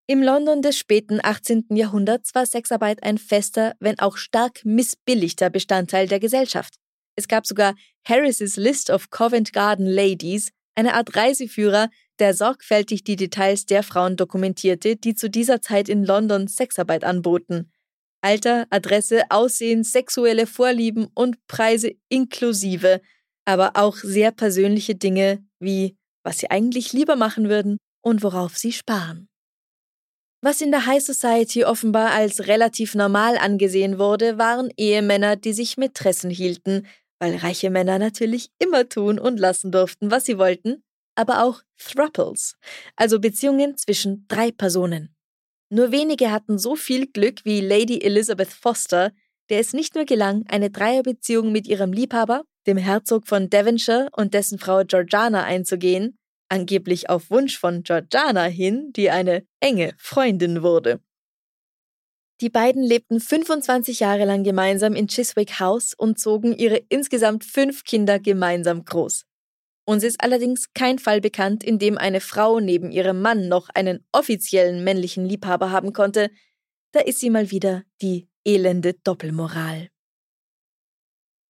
Im 0.08 0.20
London 0.20 0.62
des 0.62 0.76
späten 0.76 1.20
18. 1.22 1.66
Jahrhunderts 1.76 2.34
war 2.34 2.44
Sexarbeit 2.44 3.04
ein 3.04 3.18
fester, 3.18 3.74
wenn 3.78 4.00
auch 4.00 4.16
stark 4.16 4.64
missbilligter 4.64 5.48
Bestandteil 5.48 6.08
der 6.08 6.18
Gesellschaft. 6.18 6.81
Es 7.16 7.28
gab 7.28 7.46
sogar 7.46 7.74
Harris's 8.06 8.56
List 8.56 8.90
of 8.90 9.10
Covent 9.10 9.52
Garden 9.52 9.86
Ladies, 9.86 10.50
eine 10.74 10.94
Art 10.94 11.14
Reiseführer, 11.14 11.90
der 12.18 12.34
sorgfältig 12.34 13.04
die 13.04 13.16
Details 13.16 13.66
der 13.66 13.82
Frauen 13.82 14.16
dokumentierte, 14.16 14.96
die 14.96 15.14
zu 15.14 15.28
dieser 15.28 15.60
Zeit 15.60 15.88
in 15.88 16.04
London 16.04 16.48
Sexarbeit 16.48 17.04
anboten. 17.04 17.70
Alter, 18.22 18.66
Adresse, 18.70 19.24
Aussehen, 19.30 19.84
sexuelle 19.84 20.46
Vorlieben 20.46 21.08
und 21.14 21.44
Preise 21.48 21.92
inklusive, 22.08 23.00
aber 23.44 23.72
auch 23.74 23.96
sehr 23.96 24.30
persönliche 24.30 24.94
Dinge 24.94 25.44
wie 25.58 25.96
was 26.24 26.38
sie 26.38 26.50
eigentlich 26.50 26.92
lieber 26.92 27.16
machen 27.16 27.48
würden 27.48 27.78
und 28.00 28.22
worauf 28.22 28.56
sie 28.56 28.72
sparen. 28.72 29.28
Was 30.44 30.60
in 30.60 30.72
der 30.72 30.86
High 30.86 31.02
Society 31.02 31.64
offenbar 31.64 32.10
als 32.10 32.48
relativ 32.48 32.96
normal 32.96 33.38
angesehen 33.38 33.98
wurde, 33.98 34.38
waren 34.38 34.72
Ehemänner, 34.76 35.36
die 35.36 35.52
sich 35.52 35.76
Mätressen 35.76 36.30
hielten, 36.30 36.86
weil 37.22 37.36
reiche 37.36 37.70
Männer 37.70 38.00
natürlich 38.00 38.50
immer 38.58 38.88
tun 38.88 39.20
und 39.20 39.38
lassen 39.38 39.70
durften, 39.70 40.10
was 40.10 40.24
sie 40.24 40.38
wollten, 40.38 40.82
aber 41.14 41.44
auch 41.44 41.62
Thruples, 41.78 42.56
also 42.96 43.20
Beziehungen 43.20 43.76
zwischen 43.76 44.26
drei 44.26 44.50
Personen. 44.50 45.14
Nur 45.70 45.92
wenige 45.92 46.32
hatten 46.32 46.58
so 46.58 46.74
viel 46.74 47.06
Glück 47.06 47.44
wie 47.44 47.60
Lady 47.60 48.00
Elizabeth 48.00 48.48
Foster, 48.52 49.12
der 49.50 49.60
es 49.60 49.72
nicht 49.72 49.94
nur 49.94 50.04
gelang, 50.04 50.44
eine 50.48 50.70
Dreierbeziehung 50.70 51.52
mit 51.52 51.68
ihrem 51.68 51.92
Liebhaber, 51.92 52.42
dem 52.66 52.76
Herzog 52.76 53.28
von 53.28 53.48
Devonshire 53.48 54.08
und 54.16 54.34
dessen 54.34 54.58
Frau 54.58 54.82
Georgiana 54.82 55.44
einzugehen, 55.44 56.18
angeblich 56.48 57.08
auf 57.08 57.30
Wunsch 57.30 57.56
von 57.56 57.84
Georgiana 57.84 58.46
hin, 58.46 58.92
die 58.96 59.10
eine 59.10 59.46
enge 59.60 59.94
Freundin 59.96 60.64
wurde. 60.64 61.00
Die 62.42 62.50
beiden 62.50 62.82
lebten 62.82 63.20
25 63.20 64.00
Jahre 64.00 64.24
lang 64.24 64.42
gemeinsam 64.42 64.96
in 64.96 65.06
Chiswick 65.06 65.60
House 65.60 65.94
und 65.94 66.18
zogen 66.18 66.52
ihre 66.58 66.82
insgesamt 66.88 67.44
fünf 67.44 67.84
Kinder 67.84 68.18
gemeinsam 68.18 68.84
groß. 68.84 69.26
Uns 69.84 70.02
ist 70.02 70.20
allerdings 70.20 70.72
kein 70.74 70.98
Fall 70.98 71.20
bekannt, 71.20 71.62
in 71.62 71.78
dem 71.78 71.96
eine 71.96 72.20
Frau 72.20 72.58
neben 72.58 72.90
ihrem 72.90 73.22
Mann 73.22 73.46
noch 73.46 73.68
einen 73.68 74.04
offiziellen 74.10 74.82
männlichen 74.82 75.24
Liebhaber 75.24 75.70
haben 75.70 75.92
konnte. 75.92 76.30
Da 76.90 76.98
ist 76.98 77.20
sie 77.20 77.30
mal 77.30 77.52
wieder 77.52 77.84
die 78.00 78.28
elende 78.44 78.94
Doppelmoral. 78.94 79.88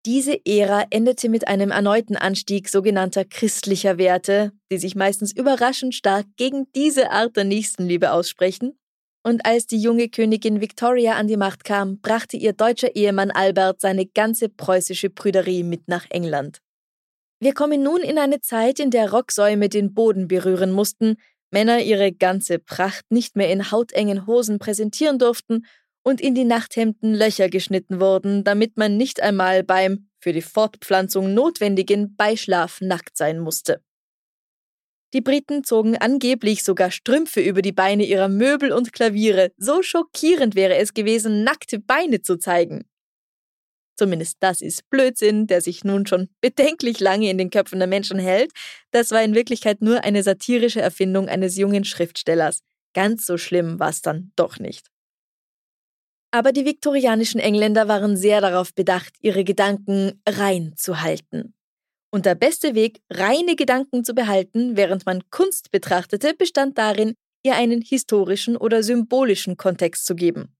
Diese 0.05 0.45
Ära 0.45 0.85
endete 0.91 1.31
mit 1.31 1.49
einem 1.49 1.71
erneuten 1.71 2.17
Anstieg 2.17 2.69
sogenannter 2.69 3.25
christlicher 3.25 3.97
Werte, 3.97 4.53
die 4.71 4.77
sich 4.77 4.95
meistens 4.95 5.35
überraschend 5.35 5.95
stark 5.95 6.27
gegen 6.37 6.71
diese 6.75 7.13
Art 7.13 7.35
der 7.35 7.45
Nächstenliebe 7.45 8.13
aussprechen 8.13 8.79
und 9.23 9.47
als 9.47 9.67
die 9.67 9.81
junge 9.81 10.09
Königin 10.09 10.61
Victoria 10.61 11.15
an 11.15 11.29
die 11.29 11.37
Macht 11.37 11.65
kam, 11.65 12.01
brachte 12.01 12.37
ihr 12.37 12.53
deutscher 12.53 12.95
Ehemann 12.97 13.31
Albert 13.31 13.81
seine 13.81 14.07
ganze 14.07 14.49
preußische 14.49 15.11
Prüderie 15.11 15.63
mit 15.63 15.89
nach 15.89 16.07
England. 16.11 16.59
Wir 17.41 17.55
kommen 17.55 17.83
nun 17.83 18.01
in 18.01 18.19
eine 18.19 18.41
Zeit, 18.41 18.79
in 18.79 18.91
der 18.91 19.11
Rocksäume 19.11 19.69
den 19.69 19.95
Boden 19.95 20.29
berühren 20.29 20.71
mussten, 20.71 21.17
Männer 21.51 21.81
ihre 21.81 22.13
ganze 22.13 22.59
Pracht 22.59 23.05
nicht 23.11 23.37
mehr 23.37 23.51
in 23.51 23.71
hautengen 23.71 24.27
Hosen 24.27 24.59
präsentieren 24.59 25.19
durften 25.19 25.67
und 26.03 26.21
in 26.21 26.35
die 26.35 26.45
Nachthemden 26.45 27.15
Löcher 27.15 27.49
geschnitten 27.49 28.01
wurden, 28.01 28.43
damit 28.45 28.77
man 28.77 28.97
nicht 28.97 29.21
einmal 29.21 29.63
beim 29.63 30.09
für 30.19 30.33
die 30.33 30.43
Fortpflanzung 30.43 31.35
notwendigen 31.35 32.17
Beischlaf 32.17 32.81
nackt 32.81 33.17
sein 33.17 33.39
musste. 33.39 33.83
Die 35.13 35.21
Briten 35.21 35.63
zogen 35.63 35.97
angeblich 35.97 36.65
sogar 36.65 36.91
Strümpfe 36.91 37.41
über 37.41 37.61
die 37.61 37.73
Beine 37.73 38.05
ihrer 38.05 38.29
Möbel 38.29 38.73
und 38.73 38.93
Klaviere. 38.93 39.53
So 39.59 39.83
schockierend 39.83 40.55
wäre 40.55 40.77
es 40.77 40.95
gewesen, 40.95 41.45
nackte 41.45 41.79
Beine 41.79 42.23
zu 42.23 42.39
zeigen. 42.39 42.87
Zumindest 43.95 44.39
das 44.41 44.63
ist 44.63 44.89
Blödsinn, 44.89 45.47
der 45.47 45.61
sich 45.61 45.85
nun 45.85 46.07
schon 46.07 46.29
bedenklich 46.41 46.99
lange 46.99 47.31
in 47.31 47.37
den 47.37 47.51
Köpfen 47.51 47.79
der 47.79 47.89
Menschen 47.89 48.19
hält. 48.19 48.51
Das 48.91 49.11
war 49.11 49.23
in 49.23 49.35
Wirklichkeit 49.35 49.83
nur 49.83 50.03
eine 50.03 50.23
satirische 50.23 50.81
Erfindung 50.81 51.29
eines 51.29 51.59
jungen 51.59 51.85
Schriftstellers. 51.85 52.63
Ganz 52.95 53.27
so 53.27 53.37
schlimm 53.37 53.79
war 53.79 53.91
es 53.91 54.01
dann 54.01 54.33
doch 54.35 54.59
nicht. 54.59 54.87
Aber 56.31 56.53
die 56.53 56.65
viktorianischen 56.65 57.39
Engländer 57.39 57.89
waren 57.89 58.17
sehr 58.17 58.41
darauf 58.41 58.75
bedacht, 58.75 59.15
ihre 59.21 59.45
Gedanken 59.45 60.23
rein 60.27 60.73
zu 60.77 61.03
halten. 61.03 61.55
Und 62.15 62.27
der 62.27 62.35
beste 62.35 62.75
Weg, 62.75 63.01
reine 63.11 63.57
Gedanken 63.57 64.05
zu 64.05 64.15
behalten, 64.15 64.77
während 64.77 65.07
man 65.07 65.23
Kunst 65.31 65.71
betrachtete, 65.71 66.35
bestand 66.35 66.77
darin, 66.77 67.15
ihr 67.43 67.55
einen 67.55 67.81
historischen 67.81 68.57
oder 68.57 68.83
symbolischen 68.83 69.57
Kontext 69.57 70.05
zu 70.05 70.15
geben. 70.15 70.55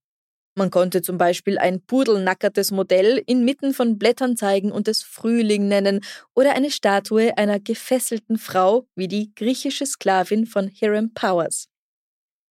Man 0.55 0.71
konnte 0.71 1.03
zum 1.03 1.19
Beispiel 1.19 1.59
ein 1.59 1.83
pudelnackertes 1.83 2.71
Modell 2.73 3.23
inmitten 3.27 3.75
von 3.75 3.99
Blättern 3.99 4.37
zeigen 4.37 4.73
und 4.73 4.89
es 4.89 5.03
Frühling 5.03 5.69
nennen 5.69 6.01
oder 6.35 6.55
eine 6.55 6.71
Statue 6.71 7.37
einer 7.37 7.61
gefesselten 7.61 8.39
Frau 8.39 8.87
wie 8.95 9.09
die 9.09 9.35
griechische 9.35 9.87
Sklavin 9.87 10.47
von 10.47 10.69
Hiram 10.69 11.13
Powers. 11.15 11.69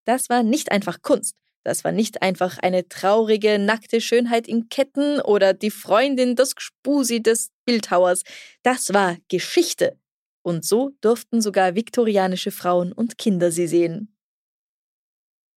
Das 0.06 0.30
war 0.30 0.42
nicht 0.42 0.72
einfach 0.72 1.02
Kunst, 1.04 1.36
das 1.64 1.84
war 1.84 1.92
nicht 1.92 2.24
einfach 2.24 2.58
eine 2.58 2.88
traurige, 2.88 3.60
nackte 3.60 4.02
Schönheit 4.02 4.48
in 4.48 4.70
Ketten 4.70 5.22
oder 5.22 5.54
die 5.54 5.70
Freundin 5.70 6.36
des 6.36 6.56
Gspusi 6.56 7.22
des 7.22 7.52
Bildhauers. 7.66 8.24
Das 8.64 8.94
war 8.94 9.18
Geschichte. 9.28 9.98
Und 10.44 10.66
so 10.66 10.92
durften 11.02 11.42
sogar 11.42 11.76
viktorianische 11.76 12.52
Frauen 12.52 12.92
und 12.92 13.18
Kinder 13.18 13.52
sie 13.52 13.68
sehen. 13.68 14.16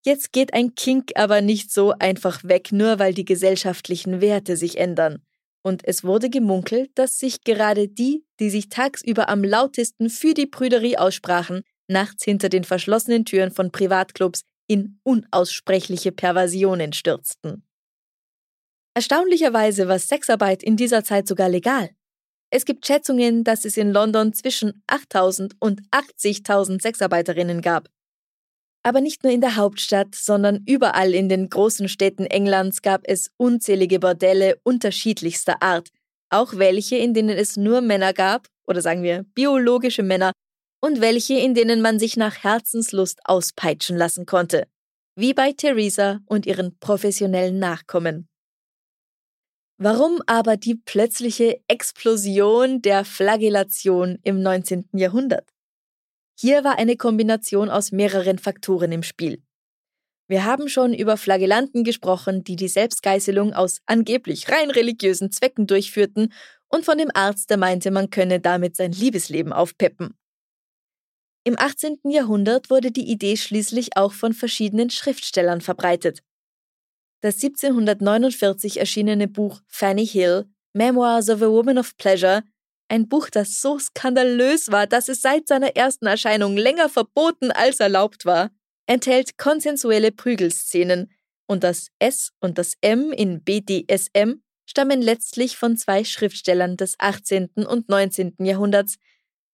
Jetzt 0.04 0.32
geht 0.32 0.52
ein 0.52 0.74
Kink 0.74 1.12
aber 1.14 1.40
nicht 1.40 1.72
so 1.72 1.94
einfach 1.98 2.44
weg, 2.44 2.72
nur 2.72 2.98
weil 2.98 3.14
die 3.14 3.24
gesellschaftlichen 3.24 4.20
Werte 4.20 4.58
sich 4.58 4.76
ändern. 4.76 5.22
Und 5.62 5.82
es 5.86 6.04
wurde 6.04 6.28
gemunkelt, 6.28 6.90
dass 6.94 7.18
sich 7.18 7.40
gerade 7.42 7.88
die, 7.88 8.26
die 8.38 8.50
sich 8.50 8.68
tagsüber 8.68 9.30
am 9.30 9.42
lautesten 9.42 10.10
für 10.10 10.34
die 10.34 10.46
Prüderie 10.46 10.98
aussprachen, 10.98 11.62
nachts 11.88 12.24
hinter 12.24 12.50
den 12.50 12.64
verschlossenen 12.64 13.24
Türen 13.24 13.50
von 13.50 13.72
Privatclubs 13.72 14.42
in 14.66 15.00
unaussprechliche 15.04 16.12
Perversionen 16.12 16.92
stürzten. 16.92 17.63
Erstaunlicherweise 18.96 19.88
war 19.88 19.98
Sexarbeit 19.98 20.62
in 20.62 20.76
dieser 20.76 21.02
Zeit 21.02 21.26
sogar 21.26 21.48
legal. 21.48 21.90
Es 22.50 22.64
gibt 22.64 22.86
Schätzungen, 22.86 23.42
dass 23.42 23.64
es 23.64 23.76
in 23.76 23.90
London 23.90 24.32
zwischen 24.32 24.84
8000 24.86 25.56
und 25.58 25.82
80.000 25.90 26.80
Sexarbeiterinnen 26.80 27.60
gab. 27.60 27.88
Aber 28.84 29.00
nicht 29.00 29.24
nur 29.24 29.32
in 29.32 29.40
der 29.40 29.56
Hauptstadt, 29.56 30.14
sondern 30.14 30.62
überall 30.66 31.12
in 31.14 31.28
den 31.28 31.48
großen 31.48 31.88
Städten 31.88 32.26
Englands 32.26 32.82
gab 32.82 33.00
es 33.04 33.32
unzählige 33.36 33.98
Bordelle 33.98 34.60
unterschiedlichster 34.62 35.60
Art, 35.60 35.88
auch 36.30 36.54
welche, 36.56 36.96
in 36.96 37.14
denen 37.14 37.36
es 37.36 37.56
nur 37.56 37.80
Männer 37.80 38.12
gab, 38.12 38.46
oder 38.66 38.80
sagen 38.80 39.02
wir 39.02 39.24
biologische 39.34 40.04
Männer, 40.04 40.30
und 40.80 41.00
welche, 41.00 41.34
in 41.34 41.54
denen 41.54 41.80
man 41.80 41.98
sich 41.98 42.16
nach 42.16 42.44
Herzenslust 42.44 43.18
auspeitschen 43.24 43.96
lassen 43.96 44.26
konnte, 44.26 44.68
wie 45.16 45.34
bei 45.34 45.52
Theresa 45.52 46.20
und 46.26 46.46
ihren 46.46 46.78
professionellen 46.78 47.58
Nachkommen. 47.58 48.28
Warum 49.76 50.20
aber 50.26 50.56
die 50.56 50.76
plötzliche 50.76 51.60
Explosion 51.66 52.80
der 52.80 53.04
Flagellation 53.04 54.18
im 54.22 54.40
19. 54.40 54.88
Jahrhundert? 54.92 55.50
Hier 56.38 56.62
war 56.62 56.78
eine 56.78 56.96
Kombination 56.96 57.70
aus 57.70 57.90
mehreren 57.90 58.38
Faktoren 58.38 58.92
im 58.92 59.02
Spiel. 59.02 59.42
Wir 60.28 60.44
haben 60.44 60.68
schon 60.68 60.94
über 60.94 61.16
Flagellanten 61.16 61.82
gesprochen, 61.82 62.44
die 62.44 62.56
die 62.56 62.68
Selbstgeißelung 62.68 63.52
aus 63.52 63.80
angeblich 63.86 64.48
rein 64.48 64.70
religiösen 64.70 65.32
Zwecken 65.32 65.66
durchführten 65.66 66.32
und 66.68 66.84
von 66.84 66.96
dem 66.96 67.10
Arzt, 67.12 67.50
der 67.50 67.56
meinte, 67.56 67.90
man 67.90 68.10
könne 68.10 68.40
damit 68.40 68.76
sein 68.76 68.92
Liebesleben 68.92 69.52
aufpeppen. 69.52 70.14
Im 71.44 71.58
18. 71.58 71.98
Jahrhundert 72.04 72.70
wurde 72.70 72.90
die 72.90 73.10
Idee 73.10 73.36
schließlich 73.36 73.96
auch 73.96 74.12
von 74.12 74.32
verschiedenen 74.32 74.88
Schriftstellern 74.88 75.60
verbreitet. 75.60 76.22
Das 77.24 77.42
1749 77.42 78.80
erschienene 78.80 79.28
Buch 79.28 79.62
Fanny 79.66 80.06
Hill, 80.06 80.44
Memoirs 80.74 81.30
of 81.30 81.40
a 81.40 81.48
Woman 81.48 81.78
of 81.78 81.96
Pleasure, 81.96 82.42
ein 82.88 83.08
Buch, 83.08 83.30
das 83.30 83.62
so 83.62 83.78
skandalös 83.78 84.70
war, 84.70 84.86
dass 84.86 85.08
es 85.08 85.22
seit 85.22 85.48
seiner 85.48 85.74
ersten 85.74 86.04
Erscheinung 86.04 86.54
länger 86.54 86.90
verboten 86.90 87.50
als 87.50 87.80
erlaubt 87.80 88.26
war, 88.26 88.50
enthält 88.86 89.38
konsensuelle 89.38 90.12
Prügelszenen 90.12 91.10
und 91.46 91.64
das 91.64 91.88
S 91.98 92.32
und 92.40 92.58
das 92.58 92.74
M 92.82 93.10
in 93.10 93.42
BDSM 93.42 94.42
stammen 94.66 95.00
letztlich 95.00 95.56
von 95.56 95.78
zwei 95.78 96.04
Schriftstellern 96.04 96.76
des 96.76 96.94
18. 96.98 97.52
und 97.66 97.88
19. 97.88 98.34
Jahrhunderts, 98.40 98.96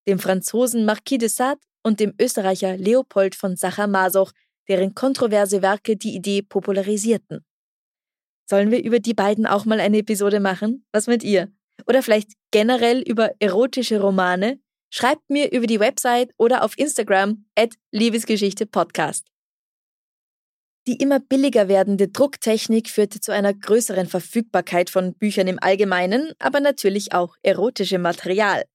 dem 0.09 0.19
Franzosen 0.19 0.83
Marquis 0.83 1.19
de 1.19 1.29
Sade 1.29 1.61
und 1.83 2.01
dem 2.01 2.15
Österreicher 2.19 2.75
Leopold 2.75 3.33
von 3.33 3.55
Sacher-Masoch, 3.55 4.33
deren 4.67 4.93
kontroverse 4.93 5.61
Werke 5.61 5.95
die 5.95 6.15
Idee 6.15 6.41
popularisierten. 6.41 7.45
Sollen 8.51 8.69
wir 8.69 8.83
über 8.83 8.99
die 8.99 9.13
beiden 9.13 9.45
auch 9.45 9.63
mal 9.63 9.79
eine 9.79 9.99
Episode 9.99 10.41
machen? 10.41 10.85
Was 10.91 11.07
mit 11.07 11.23
ihr? 11.23 11.49
Oder 11.87 12.03
vielleicht 12.03 12.33
generell 12.51 12.99
über 12.99 13.31
erotische 13.39 14.01
Romane? 14.01 14.59
Schreibt 14.93 15.29
mir 15.29 15.53
über 15.53 15.67
die 15.67 15.79
Website 15.79 16.33
oder 16.37 16.65
auf 16.65 16.77
Instagram 16.77 17.45
at 17.55 17.75
Liebesgeschichte 17.91 18.65
Podcast. 18.65 19.25
Die 20.85 20.97
immer 20.97 21.21
billiger 21.21 21.69
werdende 21.69 22.09
Drucktechnik 22.09 22.89
führte 22.89 23.21
zu 23.21 23.31
einer 23.31 23.53
größeren 23.53 24.07
Verfügbarkeit 24.07 24.89
von 24.89 25.13
Büchern 25.13 25.47
im 25.47 25.59
Allgemeinen, 25.61 26.33
aber 26.37 26.59
natürlich 26.59 27.13
auch 27.13 27.37
erotischem 27.43 28.01
Material. 28.01 28.65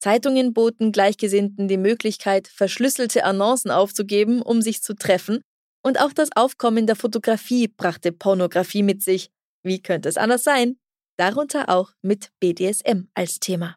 Zeitungen 0.00 0.54
boten 0.54 0.90
Gleichgesinnten 0.90 1.68
die 1.68 1.76
Möglichkeit, 1.76 2.48
verschlüsselte 2.48 3.22
Annoncen 3.22 3.70
aufzugeben, 3.70 4.42
um 4.42 4.60
sich 4.60 4.82
zu 4.82 4.94
treffen, 4.94 5.44
und 5.82 6.00
auch 6.00 6.12
das 6.12 6.30
Aufkommen 6.34 6.86
der 6.86 6.96
Fotografie 6.96 7.68
brachte 7.68 8.12
Pornografie 8.12 8.82
mit 8.82 9.02
sich. 9.02 9.30
Wie 9.62 9.80
könnte 9.82 10.08
es 10.08 10.16
anders 10.16 10.44
sein? 10.44 10.78
Darunter 11.16 11.68
auch 11.68 11.92
mit 12.02 12.30
BDSM 12.40 13.08
als 13.14 13.40
Thema. 13.40 13.76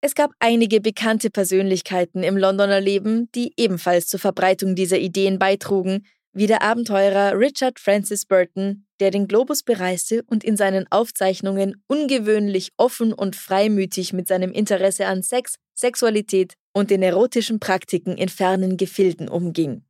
Es 0.00 0.14
gab 0.14 0.30
einige 0.38 0.80
bekannte 0.80 1.28
Persönlichkeiten 1.28 2.22
im 2.22 2.36
Londoner 2.36 2.80
Leben, 2.80 3.30
die 3.32 3.52
ebenfalls 3.56 4.06
zur 4.06 4.20
Verbreitung 4.20 4.76
dieser 4.76 4.98
Ideen 4.98 5.40
beitrugen, 5.40 6.06
wie 6.32 6.46
der 6.46 6.62
Abenteurer 6.62 7.36
Richard 7.36 7.80
Francis 7.80 8.24
Burton, 8.24 8.86
der 9.00 9.10
den 9.10 9.26
Globus 9.26 9.64
bereiste 9.64 10.22
und 10.28 10.44
in 10.44 10.56
seinen 10.56 10.86
Aufzeichnungen 10.90 11.82
ungewöhnlich 11.88 12.70
offen 12.76 13.12
und 13.12 13.34
freimütig 13.34 14.12
mit 14.12 14.28
seinem 14.28 14.52
Interesse 14.52 15.06
an 15.06 15.24
Sex, 15.24 15.56
Sexualität 15.74 16.54
und 16.72 16.90
den 16.90 17.02
erotischen 17.02 17.58
Praktiken 17.58 18.16
in 18.16 18.28
fernen 18.28 18.76
Gefilden 18.76 19.28
umging. 19.28 19.87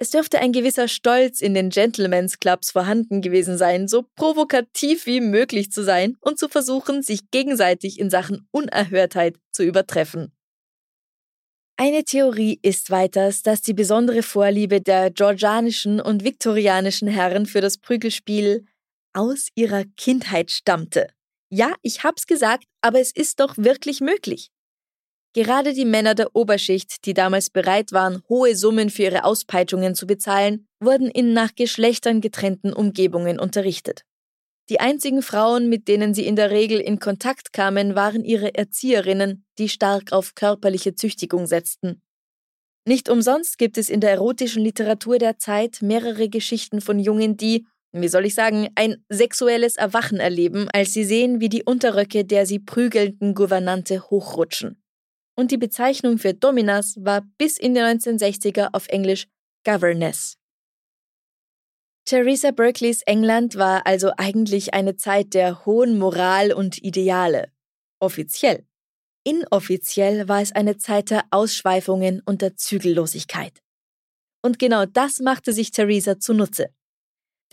Es 0.00 0.10
dürfte 0.10 0.38
ein 0.38 0.52
gewisser 0.52 0.86
Stolz 0.86 1.40
in 1.40 1.54
den 1.54 1.70
Gentlemen's 1.70 2.38
Clubs 2.38 2.70
vorhanden 2.70 3.20
gewesen 3.20 3.58
sein, 3.58 3.88
so 3.88 4.04
provokativ 4.14 5.06
wie 5.06 5.20
möglich 5.20 5.72
zu 5.72 5.82
sein 5.82 6.16
und 6.20 6.38
zu 6.38 6.48
versuchen, 6.48 7.02
sich 7.02 7.30
gegenseitig 7.32 7.98
in 7.98 8.08
Sachen 8.08 8.46
Unerhörtheit 8.52 9.36
zu 9.50 9.64
übertreffen. 9.64 10.32
Eine 11.76 12.04
Theorie 12.04 12.58
ist 12.62 12.90
weiters, 12.90 13.42
dass 13.42 13.60
die 13.62 13.74
besondere 13.74 14.22
Vorliebe 14.22 14.80
der 14.80 15.10
georgianischen 15.10 16.00
und 16.00 16.24
viktorianischen 16.24 17.08
Herren 17.08 17.46
für 17.46 17.60
das 17.60 17.78
Prügelspiel 17.78 18.66
aus 19.12 19.48
ihrer 19.54 19.84
Kindheit 19.96 20.50
stammte. 20.50 21.08
Ja, 21.50 21.74
ich 21.82 22.04
hab's 22.04 22.26
gesagt, 22.26 22.64
aber 22.82 23.00
es 23.00 23.10
ist 23.10 23.40
doch 23.40 23.56
wirklich 23.56 24.00
möglich. 24.00 24.50
Gerade 25.38 25.72
die 25.72 25.84
Männer 25.84 26.16
der 26.16 26.34
Oberschicht, 26.34 27.06
die 27.06 27.14
damals 27.14 27.48
bereit 27.48 27.92
waren, 27.92 28.24
hohe 28.28 28.56
Summen 28.56 28.90
für 28.90 29.04
ihre 29.04 29.22
Auspeitschungen 29.22 29.94
zu 29.94 30.04
bezahlen, 30.04 30.66
wurden 30.80 31.08
in 31.08 31.32
nach 31.32 31.54
Geschlechtern 31.54 32.20
getrennten 32.20 32.72
Umgebungen 32.72 33.38
unterrichtet. 33.38 34.02
Die 34.68 34.80
einzigen 34.80 35.22
Frauen, 35.22 35.68
mit 35.68 35.86
denen 35.86 36.12
sie 36.12 36.26
in 36.26 36.34
der 36.34 36.50
Regel 36.50 36.80
in 36.80 36.98
Kontakt 36.98 37.52
kamen, 37.52 37.94
waren 37.94 38.24
ihre 38.24 38.56
Erzieherinnen, 38.56 39.46
die 39.58 39.68
stark 39.68 40.10
auf 40.10 40.34
körperliche 40.34 40.96
Züchtigung 40.96 41.46
setzten. 41.46 42.02
Nicht 42.84 43.08
umsonst 43.08 43.58
gibt 43.58 43.78
es 43.78 43.90
in 43.90 44.00
der 44.00 44.10
erotischen 44.10 44.64
Literatur 44.64 45.18
der 45.18 45.38
Zeit 45.38 45.82
mehrere 45.82 46.28
Geschichten 46.28 46.80
von 46.80 46.98
Jungen, 46.98 47.36
die, 47.36 47.64
wie 47.92 48.08
soll 48.08 48.26
ich 48.26 48.34
sagen, 48.34 48.70
ein 48.74 49.04
sexuelles 49.08 49.76
Erwachen 49.76 50.18
erleben, 50.18 50.66
als 50.72 50.94
sie 50.94 51.04
sehen, 51.04 51.40
wie 51.40 51.48
die 51.48 51.62
Unterröcke 51.62 52.24
der 52.24 52.44
sie 52.44 52.58
prügelnden 52.58 53.34
Gouvernante 53.34 54.10
hochrutschen. 54.10 54.82
Und 55.38 55.52
die 55.52 55.56
Bezeichnung 55.56 56.18
für 56.18 56.34
Dominas 56.34 56.96
war 56.98 57.20
bis 57.38 57.58
in 57.58 57.72
die 57.72 57.80
1960er 57.80 58.70
auf 58.72 58.88
Englisch 58.88 59.28
Governess. 59.64 60.36
Theresa 62.06 62.50
Berkeleys 62.50 63.02
England 63.02 63.54
war 63.54 63.86
also 63.86 64.10
eigentlich 64.16 64.74
eine 64.74 64.96
Zeit 64.96 65.34
der 65.34 65.64
hohen 65.64 65.96
Moral 65.96 66.52
und 66.52 66.82
Ideale. 66.82 67.52
Offiziell. 68.00 68.66
Inoffiziell 69.24 70.26
war 70.26 70.42
es 70.42 70.50
eine 70.50 70.76
Zeit 70.76 71.10
der 71.10 71.24
Ausschweifungen 71.30 72.20
und 72.26 72.42
der 72.42 72.56
Zügellosigkeit. 72.56 73.62
Und 74.42 74.58
genau 74.58 74.86
das 74.86 75.20
machte 75.20 75.52
sich 75.52 75.70
Theresa 75.70 76.18
zunutze. 76.18 76.74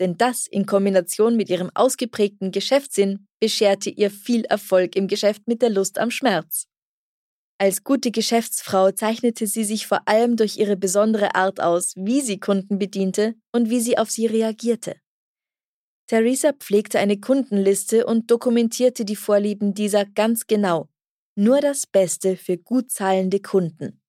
Denn 0.00 0.16
das 0.16 0.48
in 0.48 0.66
Kombination 0.66 1.36
mit 1.36 1.50
ihrem 1.50 1.70
ausgeprägten 1.72 2.50
Geschäftssinn 2.50 3.28
bescherte 3.38 3.90
ihr 3.90 4.10
viel 4.10 4.44
Erfolg 4.46 4.96
im 4.96 5.06
Geschäft 5.06 5.46
mit 5.46 5.62
der 5.62 5.70
Lust 5.70 5.98
am 5.98 6.10
Schmerz. 6.10 6.66
Als 7.58 7.84
gute 7.84 8.10
Geschäftsfrau 8.10 8.90
zeichnete 8.90 9.46
sie 9.46 9.64
sich 9.64 9.86
vor 9.86 10.06
allem 10.06 10.36
durch 10.36 10.58
ihre 10.58 10.76
besondere 10.76 11.34
Art 11.34 11.58
aus, 11.60 11.94
wie 11.96 12.20
sie 12.20 12.38
Kunden 12.38 12.78
bediente 12.78 13.34
und 13.50 13.70
wie 13.70 13.80
sie 13.80 13.96
auf 13.96 14.10
sie 14.10 14.26
reagierte. 14.26 14.96
Theresa 16.06 16.52
pflegte 16.52 16.98
eine 16.98 17.18
Kundenliste 17.18 18.04
und 18.04 18.30
dokumentierte 18.30 19.04
die 19.04 19.16
Vorlieben 19.16 19.72
dieser 19.72 20.04
ganz 20.04 20.46
genau. 20.46 20.88
Nur 21.34 21.60
das 21.60 21.86
Beste 21.86 22.36
für 22.36 22.58
gut 22.58 22.90
zahlende 22.90 23.40
Kunden. 23.40 24.02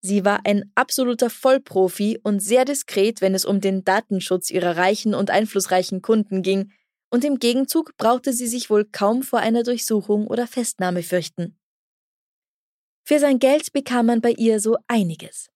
Sie 0.00 0.24
war 0.24 0.40
ein 0.44 0.70
absoluter 0.74 1.30
Vollprofi 1.30 2.18
und 2.22 2.40
sehr 2.40 2.64
diskret, 2.64 3.20
wenn 3.20 3.34
es 3.34 3.44
um 3.44 3.60
den 3.60 3.84
Datenschutz 3.84 4.50
ihrer 4.50 4.76
reichen 4.76 5.14
und 5.14 5.30
einflussreichen 5.30 6.00
Kunden 6.00 6.42
ging, 6.42 6.72
und 7.10 7.24
im 7.24 7.38
Gegenzug 7.38 7.96
brauchte 7.98 8.32
sie 8.32 8.46
sich 8.46 8.70
wohl 8.70 8.86
kaum 8.86 9.22
vor 9.22 9.40
einer 9.40 9.64
Durchsuchung 9.64 10.26
oder 10.26 10.46
Festnahme 10.46 11.02
fürchten. 11.02 11.58
Für 13.04 13.18
sein 13.18 13.38
Geld 13.38 13.72
bekam 13.72 14.06
man 14.06 14.20
bei 14.20 14.32
ihr 14.32 14.60
so 14.60 14.76
einiges. 14.86 15.48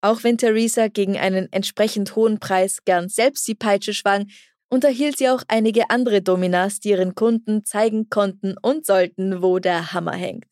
Auch 0.00 0.22
wenn 0.22 0.38
Theresa 0.38 0.88
gegen 0.88 1.16
einen 1.16 1.50
entsprechend 1.52 2.14
hohen 2.16 2.38
Preis 2.38 2.84
gern 2.84 3.08
selbst 3.08 3.46
die 3.48 3.54
Peitsche 3.54 3.94
schwang, 3.94 4.28
unterhielt 4.68 5.18
sie 5.18 5.28
auch 5.30 5.42
einige 5.48 5.88
andere 5.90 6.20
Dominas, 6.20 6.80
die 6.80 6.90
ihren 6.90 7.14
Kunden 7.14 7.64
zeigen 7.64 8.10
konnten 8.10 8.56
und 8.60 8.84
sollten, 8.84 9.40
wo 9.40 9.60
der 9.60 9.92
Hammer 9.92 10.14
hängt. 10.14 10.46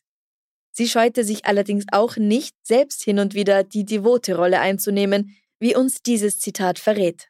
Sie 0.70 0.88
scheute 0.88 1.24
sich 1.24 1.44
allerdings 1.44 1.84
auch 1.92 2.16
nicht, 2.16 2.56
selbst 2.62 3.02
hin 3.02 3.18
und 3.18 3.34
wieder 3.34 3.62
die 3.62 3.84
devote 3.84 4.36
Rolle 4.36 4.60
einzunehmen, 4.60 5.36
wie 5.60 5.76
uns 5.76 6.02
dieses 6.02 6.38
Zitat 6.38 6.78
verrät. 6.78 7.28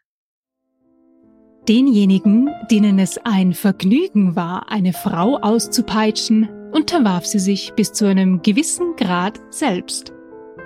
Denjenigen, 1.68 2.50
denen 2.70 2.98
es 2.98 3.18
ein 3.18 3.52
Vergnügen 3.52 4.34
war, 4.34 4.70
eine 4.70 4.92
Frau 4.92 5.36
auszupeitschen, 5.36 6.48
unterwarf 6.72 7.24
sie 7.24 7.38
sich 7.38 7.72
bis 7.74 7.92
zu 7.92 8.06
einem 8.06 8.42
gewissen 8.42 8.96
Grad 8.96 9.38
selbst. 9.50 10.12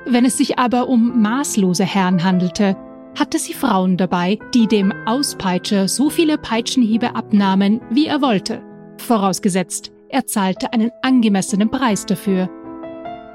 Wenn 0.06 0.24
es 0.24 0.38
sich 0.38 0.58
aber 0.58 0.88
um 0.88 1.20
maßlose 1.20 1.84
Herren 1.84 2.24
handelte, 2.24 2.76
hatte 3.18 3.38
sie 3.38 3.52
Frauen 3.52 3.98
dabei, 3.98 4.38
die 4.54 4.66
dem 4.66 4.92
Auspeitscher 5.04 5.86
so 5.88 6.08
viele 6.08 6.38
Peitschenhiebe 6.38 7.14
abnahmen, 7.14 7.82
wie 7.90 8.06
er 8.06 8.22
wollte, 8.22 8.62
vorausgesetzt, 8.98 9.92
er 10.08 10.26
zahlte 10.26 10.72
einen 10.72 10.90
angemessenen 11.02 11.70
Preis 11.70 12.06
dafür. 12.06 12.48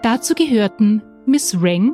Dazu 0.01 0.33
gehörten 0.33 1.03
Miss 1.27 1.55
Ring, 1.61 1.93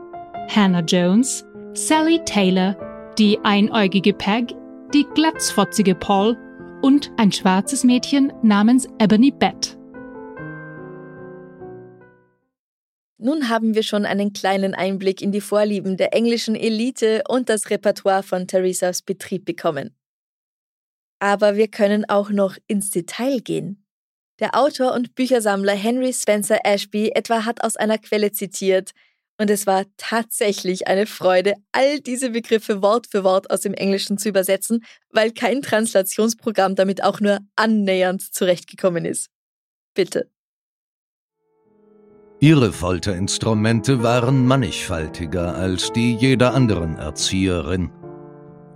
Hannah 0.56 0.82
Jones, 0.82 1.46
Sally 1.74 2.20
Taylor, 2.24 2.78
die 3.18 3.38
einäugige 3.44 4.14
Peg, 4.14 4.54
die 4.94 5.06
glatzfotzige 5.16 5.96
Paul 5.96 6.38
und 6.82 7.12
ein 7.18 7.32
schwarzes 7.32 7.84
Mädchen 7.84 8.32
namens 8.42 8.88
Ebony 9.00 9.32
Bett. 9.32 9.78
Nun 13.18 13.50
haben 13.50 13.74
wir 13.74 13.84
schon 13.84 14.06
einen 14.06 14.32
kleinen 14.32 14.74
Einblick 14.74 15.22
in 15.22 15.32
die 15.32 15.42
Vorlieben 15.42 15.98
der 15.98 16.14
englischen 16.14 16.56
Elite 16.56 17.24
und 17.28 17.50
das 17.50 17.70
Repertoire 17.70 18.24
von 18.24 18.48
Theresas 18.48 19.02
Betrieb 19.02 19.44
bekommen. 19.44 19.96
Aber 21.20 21.56
wir 21.56 21.68
können 21.68 22.08
auch 22.08 22.30
noch 22.30 22.58
ins 22.68 22.92
Detail 22.92 23.40
gehen. 23.40 23.84
Der 24.40 24.56
Autor 24.56 24.94
und 24.94 25.16
Büchersammler 25.16 25.74
Henry 25.74 26.14
Spencer 26.14 26.60
Ashby 26.64 27.10
etwa 27.10 27.44
hat 27.44 27.64
aus 27.64 27.76
einer 27.76 27.98
Quelle 27.98 28.32
zitiert, 28.32 28.92
Und 29.40 29.50
es 29.52 29.68
war 29.68 29.86
tatsächlich 29.98 30.88
eine 30.88 31.06
Freude, 31.06 31.54
all 31.72 32.00
diese 32.00 32.32
Begriffe 32.32 32.82
Wort 32.82 33.08
für 33.08 33.24
Wort 33.24 33.52
aus 33.52 33.62
dem 33.62 33.74
Englischen 33.74 34.18
zu 34.18 34.30
übersetzen, 34.30 34.84
weil 35.12 35.32
kein 35.32 35.62
Translationsprogramm 35.62 36.76
damit 36.76 37.04
auch 37.04 37.20
nur 37.20 37.40
annähernd 37.56 38.34
zurechtgekommen 38.34 39.06
ist. 39.06 39.30
Bitte. 39.94 40.30
Ihre 42.40 42.72
Folterinstrumente 42.72 44.04
waren 44.04 44.46
mannigfaltiger 44.46 45.56
als 45.56 45.92
die 45.92 46.16
jeder 46.16 46.54
anderen 46.54 46.96
Erzieherin. 46.98 47.92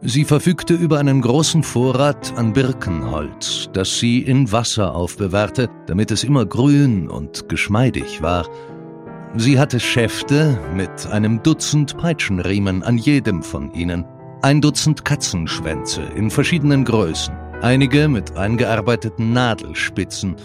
Sie 0.02 0.26
verfügte 0.26 0.74
über 0.74 0.98
einen 0.98 1.22
großen 1.22 1.62
Vorrat 1.62 2.34
an 2.36 2.54
Birkenholz, 2.54 3.70
das 3.72 4.00
sie 4.00 4.24
in 4.24 4.52
Wasser 4.52 4.96
aufbewahrte, 4.96 5.70
damit 5.86 6.10
es 6.10 6.24
immer 6.24 6.48
grün 6.48 7.08
und 7.08 7.50
geschmeidig 7.50 8.24
war. 8.24 8.50
Sie 9.36 9.58
hatte 9.58 9.80
Schäfte 9.80 10.60
mit 10.76 11.08
einem 11.08 11.42
Dutzend 11.42 11.98
Peitschenriemen 11.98 12.84
an 12.84 12.98
jedem 12.98 13.44
von 13.44 13.74
ihnen, 13.74 14.04
ein 14.42 14.60
Dutzend 14.60 15.06
Katzenschwänze 15.06 16.02
in 16.16 16.30
verschiedenen 16.30 16.84
Größen, 16.84 17.34
einige 17.62 18.10
mit 18.10 18.36
eingearbeiteten 18.36 19.32
Nadelspitzen, 19.32 20.36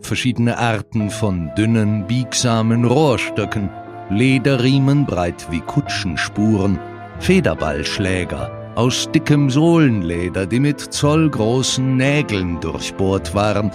verschiedene 0.00 0.56
Arten 0.56 1.10
von 1.10 1.50
dünnen, 1.58 2.06
biegsamen 2.06 2.86
Rohrstöcken, 2.86 3.68
Lederriemen 4.08 5.04
breit 5.04 5.46
wie 5.50 5.60
Kutschenspuren, 5.60 6.78
Federballschläger, 7.18 8.72
aus 8.74 9.10
dickem 9.12 9.50
Sohlenleder, 9.50 10.46
die 10.46 10.60
mit 10.60 10.80
zollgroßen 10.80 11.94
Nägeln 11.94 12.58
durchbohrt 12.60 13.34
waren, 13.34 13.70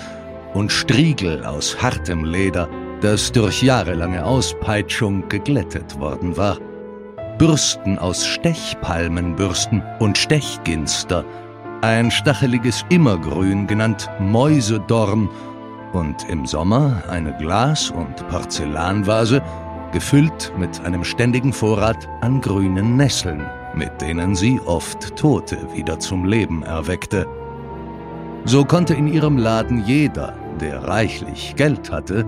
und 0.56 0.72
Striegel 0.72 1.46
aus 1.46 1.84
hartem 1.84 2.24
Leder, 2.24 2.68
das 3.06 3.32
durch 3.32 3.62
jahrelange 3.62 4.26
Auspeitschung 4.26 5.30
geglättet 5.30 6.00
worden 6.00 6.36
war. 6.38 6.58
Bürsten 7.38 8.00
aus 8.00 8.26
Stechpalmenbürsten 8.26 9.84
und 10.00 10.18
Stechginster, 10.18 11.24
ein 11.82 12.10
stacheliges 12.10 12.84
Immergrün 12.90 13.68
genannt 13.68 14.10
Mäusedorn 14.20 15.30
und 15.94 16.28
im 16.30 16.48
Sommer 16.48 17.04
eine 17.08 17.38
Glas- 17.38 17.92
und 17.92 18.28
Porzellanvase, 18.30 19.40
gefüllt 19.92 20.52
mit 20.58 20.84
einem 20.84 21.04
ständigen 21.04 21.54
Vorrat 21.54 22.10
an 22.22 22.42
grünen 22.42 22.98
Nesseln 22.98 23.46
mit 23.76 24.02
denen 24.02 24.36
sie 24.36 24.60
oft 24.66 25.16
Tote 25.16 25.58
wieder 25.76 26.00
zum 26.00 26.26
Leben 26.26 26.64
erweckte. 26.64 27.28
So 28.46 28.64
konnte 28.64 28.94
in 28.94 29.08
ihrem 29.08 29.38
Laden 29.38 29.86
jeder, 29.86 30.34
der 30.62 30.88
reichlich 30.88 31.56
Geld 31.56 31.92
hatte, 31.92 32.26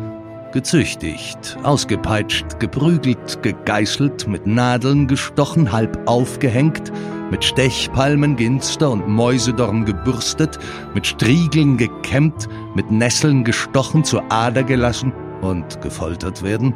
gezüchtigt, 0.57 1.55
ausgepeitscht, 1.61 2.59
geprügelt, 2.59 3.43
gegeißelt, 3.43 4.27
mit 4.27 4.47
Nadeln 4.47 5.05
gestochen, 5.05 5.71
halb 5.71 5.99
aufgehängt, 6.09 6.91
mit 7.29 7.43
Stechpalmenginster 7.43 8.89
und 8.89 9.07
Mäusedorn 9.07 9.85
gebürstet, 9.85 10.57
mit 10.95 11.05
Striegeln 11.05 11.77
gekämmt, 11.77 12.47
mit 12.73 12.89
Nesseln 12.89 13.43
gestochen, 13.43 14.03
zur 14.03 14.23
Ader 14.31 14.63
gelassen 14.63 15.13
und 15.43 15.79
gefoltert 15.81 16.41
werden, 16.41 16.73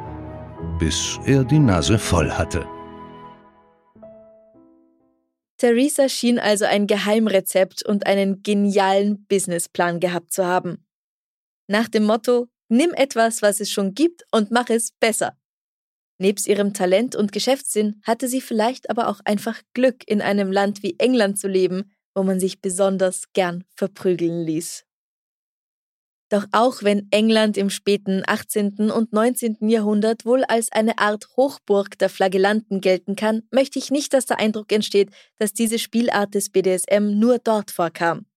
bis 0.78 1.20
er 1.26 1.44
die 1.44 1.58
Nase 1.58 1.98
voll 1.98 2.30
hatte. 2.30 2.63
Theresa 5.58 6.08
schien 6.08 6.38
also 6.38 6.65
ein 6.65 6.86
Geheimrezept 6.86 7.84
und 7.84 8.06
einen 8.06 8.44
genialen 8.44 9.26
Businessplan 9.26 10.00
gehabt 10.00 10.34
zu 10.34 10.46
haben. 10.46 10.86
Nach 11.67 11.88
dem 11.88 12.04
Motto, 12.04 12.48
nimm 12.71 12.93
etwas, 12.93 13.41
was 13.41 13.60
es 13.60 13.69
schon 13.69 13.93
gibt 13.93 14.23
und 14.31 14.49
mach 14.49 14.69
es 14.69 14.91
besser. 14.99 15.38
Nebst 16.17 16.47
ihrem 16.47 16.73
Talent 16.73 17.15
und 17.15 17.31
Geschäftssinn 17.31 18.01
hatte 18.03 18.27
sie 18.27 18.41
vielleicht 18.41 18.89
aber 18.89 19.07
auch 19.07 19.19
einfach 19.25 19.62
Glück, 19.73 20.03
in 20.07 20.21
einem 20.21 20.51
Land 20.51 20.84
wie 20.84 20.95
England 20.99 21.39
zu 21.39 21.47
leben, 21.47 21.91
wo 22.15 22.23
man 22.23 22.39
sich 22.39 22.62
besonders 22.62 23.23
gern 23.34 23.63
verprügeln 23.75 24.43
ließ. 24.43 24.86
Doch 26.29 26.45
auch 26.53 26.81
wenn 26.81 27.07
England 27.12 27.57
im 27.57 27.69
späten 27.69 28.23
18. 28.25 28.89
und 28.89 29.12
19. 29.12 29.67
Jahrhundert 29.67 30.23
wohl 30.23 30.45
als 30.45 30.71
eine 30.71 30.97
Art 30.97 31.27
Hochburg 31.36 31.97
der 31.97 32.07
Flagellanten 32.07 32.79
gelten 32.79 33.17
kann, 33.17 33.43
möchte 33.51 33.79
ich 33.79 33.91
nicht, 33.91 34.13
dass 34.13 34.27
der 34.27 34.39
Eindruck 34.39 34.71
entsteht, 34.71 35.10
dass 35.39 35.51
diese 35.51 35.77
Spielart 35.77 36.34
des 36.34 36.49
BDSM 36.49 37.19
nur 37.19 37.39
dort 37.39 37.71
vorkam. 37.71 38.27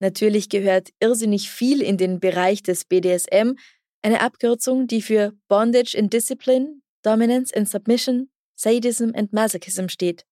Natürlich 0.00 0.48
gehört 0.48 0.90
irrsinnig 1.00 1.50
viel 1.50 1.82
in 1.82 1.96
den 1.96 2.20
Bereich 2.20 2.62
des 2.62 2.84
BDSM, 2.84 3.54
eine 4.02 4.20
Abkürzung, 4.20 4.86
die 4.86 5.02
für 5.02 5.32
Bondage 5.48 5.96
and 5.98 6.12
Discipline, 6.12 6.80
Dominance 7.02 7.54
and 7.54 7.68
Submission, 7.68 8.30
Sadism 8.54 9.10
and 9.14 9.32
Masochism 9.32 9.88
steht. 9.88 10.24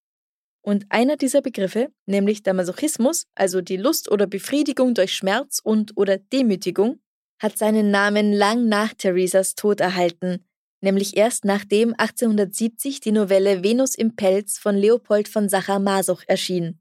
Und 0.63 0.87
einer 0.89 1.17
dieser 1.17 1.43
Begriffe, 1.43 1.93
nämlich 2.07 2.43
der 2.43 2.55
Masochismus, 2.55 3.27
also 3.35 3.61
die 3.61 3.77
Lust 3.77 4.11
oder 4.11 4.27
Befriedigung 4.27 4.95
durch 4.95 5.13
Schmerz 5.13 5.61
und 5.63 5.97
oder 5.97 6.19
Demütigung, 6.19 7.01
hat 7.41 7.59
seinen 7.59 7.91
Namen 7.91 8.33
lang 8.33 8.69
nach 8.69 8.95
Theresas 8.95 9.55
Tod 9.55 9.81
erhalten, 9.81 10.45
nämlich 10.81 11.17
erst 11.17 11.45
nachdem 11.45 11.95
1870 11.97 13.01
die 13.01 13.13
Novelle 13.13 13.63
Venus 13.63 13.95
im 13.95 14.17
Pelz 14.17 14.59
von 14.59 14.77
Leopold 14.77 15.29
von 15.29 15.49
Sacher-Masoch 15.49 16.23
erschien. 16.27 16.81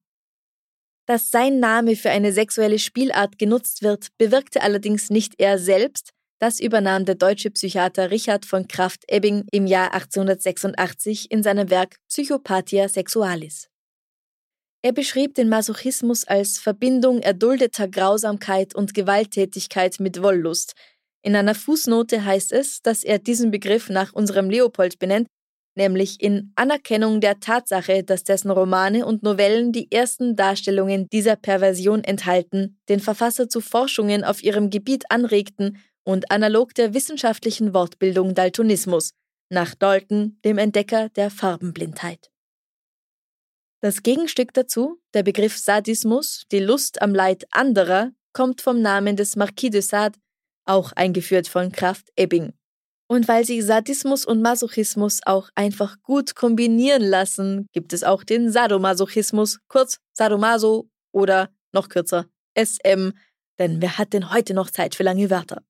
Dass 1.06 1.30
sein 1.30 1.60
Name 1.60 1.96
für 1.96 2.10
eine 2.10 2.34
sexuelle 2.34 2.80
Spielart 2.80 3.38
genutzt 3.38 3.84
wird, 3.84 4.08
bewirkte 4.18 4.62
allerdings 4.62 5.10
nicht 5.10 5.36
er 5.38 5.60
selbst, 5.60 6.10
das 6.39 6.60
übernahm 6.60 7.06
der 7.06 7.15
deutsche 7.15 7.52
Psychiater 7.52 8.12
Richard 8.12 8.46
von 8.46 8.68
Kraft-Ebbing 8.68 9.46
im 9.52 9.68
Jahr 9.68 9.94
1886 9.94 11.32
in 11.32 11.44
seinem 11.44 11.70
Werk 11.70 11.98
Psychopathia 12.10 12.89
Sexualis. 12.89 13.70
Er 14.82 14.91
beschrieb 14.91 15.34
den 15.36 15.50
Masochismus 15.50 16.26
als 16.26 16.60
Verbindung 16.60 17.20
erduldeter 17.20 17.88
Grausamkeit 17.88 18.76
und 18.76 18.94
Gewalttätigkeit 18.94 20.00
mit 20.00 20.22
Wollust. 20.22 20.74
In 21.24 21.36
einer 21.36 21.56
Fußnote 21.56 22.24
heißt 22.24 22.52
es, 22.52 22.82
dass 22.82 23.04
er 23.04 23.18
diesen 23.18 23.50
Begriff 23.50 23.89
nach 23.89 24.13
unserem 24.13 24.50
Leopold 24.50 25.00
benennt, 25.00 25.28
nämlich 25.76 26.22
in 26.22 26.52
Anerkennung 26.56 27.22
der 27.22 27.40
Tatsache, 27.40 28.04
dass 28.04 28.24
dessen 28.24 28.50
Romane 28.50 29.06
und 29.06 29.24
Novellen 29.24 29.72
die 29.72 29.92
ersten 29.92 30.36
Darstellungen 30.36 31.10
dieser 31.10 31.36
Perversion 31.36 32.04
enthalten, 32.04 32.80
den 32.90 33.00
Verfasser 33.00 33.50
zu 33.50 33.62
Forschungen 33.62 34.24
auf 34.24 34.44
ihrem 34.44 34.70
Gebiet 34.70 35.04
anregten 35.10 35.78
und 36.04 36.32
analog 36.32 36.74
der 36.74 36.94
wissenschaftlichen 36.94 37.74
Wortbildung 37.74 38.34
Daltonismus, 38.34 39.12
nach 39.50 39.76
Dalton, 39.76 40.40
dem 40.44 40.58
Entdecker 40.58 41.10
der 41.10 41.30
Farbenblindheit. 41.30 42.32
Das 43.82 44.02
Gegenstück 44.02 44.54
dazu, 44.54 45.00
der 45.14 45.24
Begriff 45.24 45.58
Sadismus, 45.58 46.46
die 46.52 46.60
Lust 46.60 47.02
am 47.02 47.14
Leid 47.14 47.46
anderer, 47.52 48.12
kommt 48.34 48.62
vom 48.62 48.82
Namen 48.82 49.16
des 49.16 49.36
Marquis 49.36 49.70
de 49.70 49.82
Sade, 49.82 50.18
auch 50.66 50.92
eingeführt 50.94 51.48
von 51.48 51.72
Kraft 51.72 52.10
Ebbing. 52.16 52.54
Und 53.08 53.28
weil 53.28 53.46
sich 53.46 53.63
Sadismus 53.63 54.26
und 54.26 54.41
Masochismus 54.41 55.22
auch 55.26 55.50
einfach 55.54 55.98
gut 56.02 56.36
kombinieren 56.36 57.04
lassen, 57.04 57.68
gibt 57.72 57.94
es 57.94 58.04
auch 58.04 58.24
den 58.24 58.52
Sadomasochismus, 58.52 59.60
kurz 59.68 60.00
Sadomaso 60.13 60.89
oder 61.12 61.50
noch 61.72 61.89
kürzer 61.89 62.26
SM, 62.58 63.12
denn 63.60 63.82
wer 63.82 63.98
hat 63.98 64.13
denn 64.13 64.34
heute 64.34 64.54
noch 64.54 64.72
Zeit 64.72 64.96
für 64.96 65.04
lange 65.04 65.30
Wörter? 65.30 65.62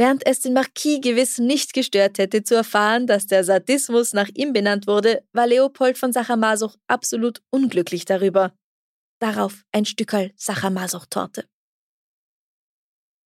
während 0.00 0.26
es 0.26 0.40
den 0.40 0.54
Marquis 0.54 1.00
gewiss 1.02 1.38
nicht 1.38 1.74
gestört 1.74 2.18
hätte 2.18 2.42
zu 2.42 2.54
erfahren, 2.54 3.06
dass 3.06 3.26
der 3.26 3.44
Sadismus 3.44 4.14
nach 4.14 4.28
ihm 4.34 4.52
benannt 4.52 4.86
wurde, 4.86 5.22
war 5.32 5.46
Leopold 5.46 5.98
von 5.98 6.12
Sacher-Masoch 6.12 6.76
absolut 6.88 7.42
unglücklich 7.50 8.06
darüber. 8.06 8.52
Darauf 9.20 9.62
ein 9.72 9.84
Stückerl 9.84 10.32
Sacher-Masoch-Torte. 10.36 11.44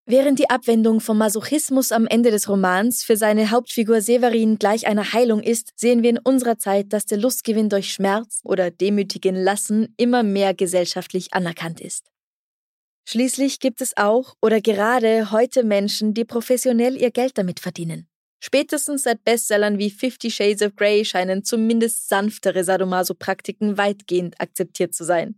Während 0.06 0.38
die 0.38 0.50
Abwendung 0.50 1.00
vom 1.00 1.18
Masochismus 1.18 1.94
am 1.94 2.08
Ende 2.08 2.30
des 2.30 2.50
Romans 2.50 3.06
für 3.06 3.16
seine 3.16 3.52
Hauptfigur 3.52 4.02
Severin 4.02 4.60
gleich 4.60 4.86
einer 4.86 5.14
Heilung 5.14 5.42
ist, 5.42 5.72
sehen 5.78 6.04
wir 6.04 6.10
in 6.10 6.18
unserer 6.18 6.58
Zeit, 6.58 6.92
dass 6.92 7.06
der 7.06 7.20
Lustgewinn 7.20 7.70
durch 7.70 7.94
Schmerz 7.94 8.42
oder 8.44 8.70
demütigen 8.70 9.36
Lassen 9.36 9.94
immer 9.96 10.22
mehr 10.22 10.54
gesellschaftlich 10.54 11.34
anerkannt 11.34 11.80
ist. 11.80 12.12
Schließlich 13.08 13.62
gibt 13.62 13.80
es 13.80 13.96
auch 13.96 14.36
oder 14.42 14.60
gerade 14.60 15.32
heute 15.32 15.64
Menschen, 15.64 16.14
die 16.14 16.26
professionell 16.26 16.98
ihr 16.98 17.12
Geld 17.12 17.38
damit 17.38 17.62
verdienen. 17.62 18.08
Spätestens 18.42 19.04
seit 19.04 19.24
Bestsellern 19.24 19.78
wie 19.78 19.90
Fifty 19.90 20.30
Shades 20.30 20.62
of 20.62 20.76
Grey 20.76 21.06
scheinen 21.06 21.46
zumindest 21.46 22.10
sanftere 22.10 22.66
Sadomaso-Praktiken 22.66 23.78
weitgehend 23.78 24.40
akzeptiert 24.42 24.94
zu 24.94 25.06
sein. 25.06 25.36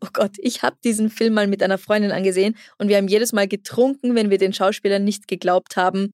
Oh 0.00 0.08
Gott, 0.12 0.36
ich 0.38 0.62
habe 0.62 0.76
diesen 0.82 1.10
Film 1.10 1.34
mal 1.34 1.46
mit 1.46 1.62
einer 1.62 1.78
Freundin 1.78 2.12
angesehen 2.12 2.56
und 2.78 2.88
wir 2.88 2.96
haben 2.96 3.08
jedes 3.08 3.32
Mal 3.32 3.48
getrunken, 3.48 4.14
wenn 4.14 4.30
wir 4.30 4.38
den 4.38 4.52
Schauspielern 4.52 5.04
nicht 5.04 5.28
geglaubt 5.28 5.76
haben. 5.76 6.10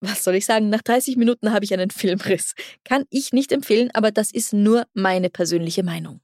Was 0.00 0.24
soll 0.24 0.34
ich 0.34 0.46
sagen, 0.46 0.70
nach 0.70 0.82
30 0.82 1.16
Minuten 1.16 1.52
habe 1.52 1.64
ich 1.64 1.74
einen 1.74 1.90
Filmriss. 1.90 2.54
Kann 2.84 3.04
ich 3.10 3.32
nicht 3.32 3.52
empfehlen, 3.52 3.90
aber 3.92 4.10
das 4.10 4.32
ist 4.32 4.52
nur 4.52 4.86
meine 4.94 5.30
persönliche 5.30 5.82
Meinung. 5.82 6.20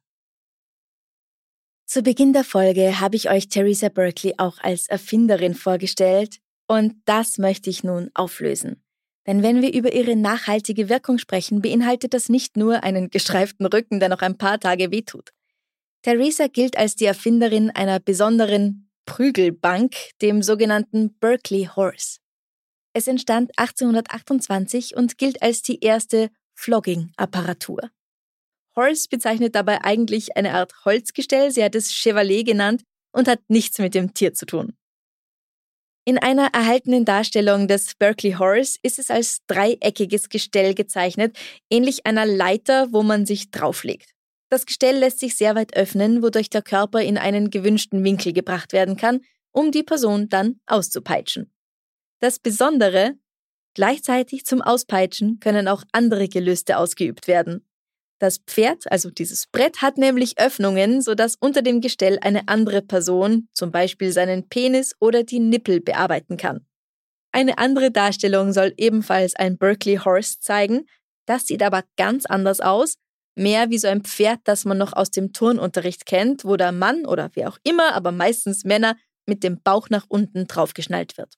Zu 1.87 2.03
Beginn 2.03 2.33
der 2.33 2.43
Folge 2.43 2.99
habe 2.99 3.15
ich 3.15 3.31
euch 3.31 3.49
Theresa 3.49 3.89
Berkeley 3.89 4.35
auch 4.39 4.59
als 4.59 4.89
Erfinderin 4.89 5.55
vorgestellt 5.55 6.39
und 6.67 6.95
das 7.05 7.39
möchte 7.39 7.71
ich 7.71 7.85
nun 7.85 8.11
auflösen. 8.15 8.83
Denn 9.27 9.43
wenn 9.43 9.61
wir 9.61 9.73
über 9.73 9.93
ihre 9.93 10.17
nachhaltige 10.17 10.89
Wirkung 10.89 11.19
sprechen, 11.19 11.61
beinhaltet 11.61 12.15
das 12.15 12.29
nicht 12.29 12.57
nur 12.57 12.83
einen 12.83 13.11
gestreiften 13.11 13.67
Rücken, 13.67 14.01
der 14.01 14.09
noch 14.09 14.23
ein 14.23 14.39
paar 14.39 14.59
Tage 14.59 14.91
wehtut. 14.91 15.31
Theresa 16.07 16.47
gilt 16.47 16.79
als 16.79 16.95
die 16.95 17.07
Erfinderin 17.07 17.71
einer 17.71 17.99
besonderen 17.99 18.89
Prügelbank, 19.07 19.97
dem 20.23 20.41
sogenannten 20.41 21.19
Berkeley 21.19 21.69
Horse. 21.75 22.21
Es 22.93 23.09
entstand 23.09 23.51
1828 23.59 24.95
und 24.95 25.19
gilt 25.19 25.43
als 25.43 25.63
die 25.63 25.81
erste 25.81 26.31
Flogging-Apparatur. 26.55 27.91
Horse 28.77 29.09
bezeichnet 29.11 29.57
dabei 29.57 29.83
eigentlich 29.83 30.37
eine 30.37 30.55
Art 30.55 30.85
Holzgestell, 30.85 31.51
sie 31.51 31.65
hat 31.65 31.75
es 31.75 31.91
Chevalier 31.91 32.45
genannt 32.45 32.85
und 33.11 33.27
hat 33.27 33.41
nichts 33.49 33.81
mit 33.81 33.97
dem 33.97 34.15
Tier 34.15 34.33
zu 34.33 34.47
tun. 34.47 34.77
In 36.05 36.19
einer 36.19 36.51
erhaltenen 36.53 37.05
Darstellung 37.05 37.67
des 37.67 37.97
Berkeley 37.97 38.35
Horse 38.35 38.79
ist 38.83 39.01
es 39.01 39.11
als 39.11 39.41
dreieckiges 39.49 40.29
Gestell 40.29 40.75
gezeichnet, 40.75 41.37
ähnlich 41.69 42.07
einer 42.07 42.27
Leiter, 42.27 42.93
wo 42.93 43.03
man 43.03 43.27
sich 43.27 43.51
drauflegt. 43.51 44.16
Das 44.49 44.67
Gestell 44.67 44.99
lässt 44.99 45.19
sich 45.19 45.37
sehr 45.37 45.55
weit 45.55 45.77
öffnen, 45.77 46.23
wodurch 46.23 46.51
der 46.51 46.63
Körper 46.63 47.03
in 47.03 47.19
einen 47.19 47.51
gewünschten 47.51 48.05
Winkel 48.05 48.33
gebracht 48.33 48.73
werden 48.73 48.97
kann, 48.97 49.21
um 49.53 49.73
die 49.73 49.83
Person 49.83 50.29
dann 50.29 50.61
auszupeitschen. 50.67 51.53
Das 52.21 52.39
Besondere, 52.39 53.15
gleichzeitig 53.75 54.47
zum 54.47 54.63
Auspeitschen 54.63 55.41
können 55.41 55.69
auch 55.69 55.83
andere 55.93 56.29
Gelüste 56.29 56.79
ausgeübt 56.79 57.27
werden. 57.27 57.67
Das 58.19 58.39
Pferd, 58.39 58.91
also 58.91 59.11
dieses 59.11 59.47
Brett, 59.47 59.83
hat 59.83 59.99
nämlich 59.99 60.39
Öffnungen, 60.39 61.03
sodass 61.03 61.37
unter 61.39 61.61
dem 61.61 61.83
Gestell 61.83 62.19
eine 62.23 62.49
andere 62.49 62.81
Person, 62.81 63.49
zum 63.53 63.73
Beispiel 63.73 64.13
seinen 64.13 64.49
Penis 64.49 64.95
oder 65.01 65.23
die 65.23 65.41
Nippel, 65.41 65.81
bearbeiten 65.81 66.39
kann. 66.39 66.67
Eine 67.33 67.59
andere 67.59 67.91
Darstellung 67.91 68.55
soll 68.55 68.73
ebenfalls 68.79 69.37
ein 69.37 69.59
Berkeley 69.59 69.97
Horse 69.97 70.39
zeigen. 70.41 70.87
Das 71.27 71.47
sieht 71.47 71.63
aber 71.63 71.85
ganz 71.99 72.25
anders 72.25 72.61
aus. 72.61 72.97
Mehr 73.37 73.71
wie 73.71 73.79
so 73.79 73.87
ein 73.87 74.03
Pferd, 74.03 74.41
das 74.45 74.65
man 74.65 74.79
noch 74.79 74.95
aus 74.95 75.11
dem 75.11 75.33
Turnunterricht 75.33 76.07
kennt, 76.07 76.45
wo 76.45 76.57
der 76.57 76.73
Mann 76.73 77.05
oder 77.05 77.31
wer 77.35 77.51
auch 77.51 77.59
immer, 77.63 77.95
aber 77.95 78.11
meistens 78.11 78.65
Männer, 78.65 78.97
mit 79.27 79.45
dem 79.45 79.61
Bauch 79.63 79.91
nach 79.91 80.07
unten 80.09 80.47
draufgeschnallt 80.47 81.19
wird. 81.19 81.37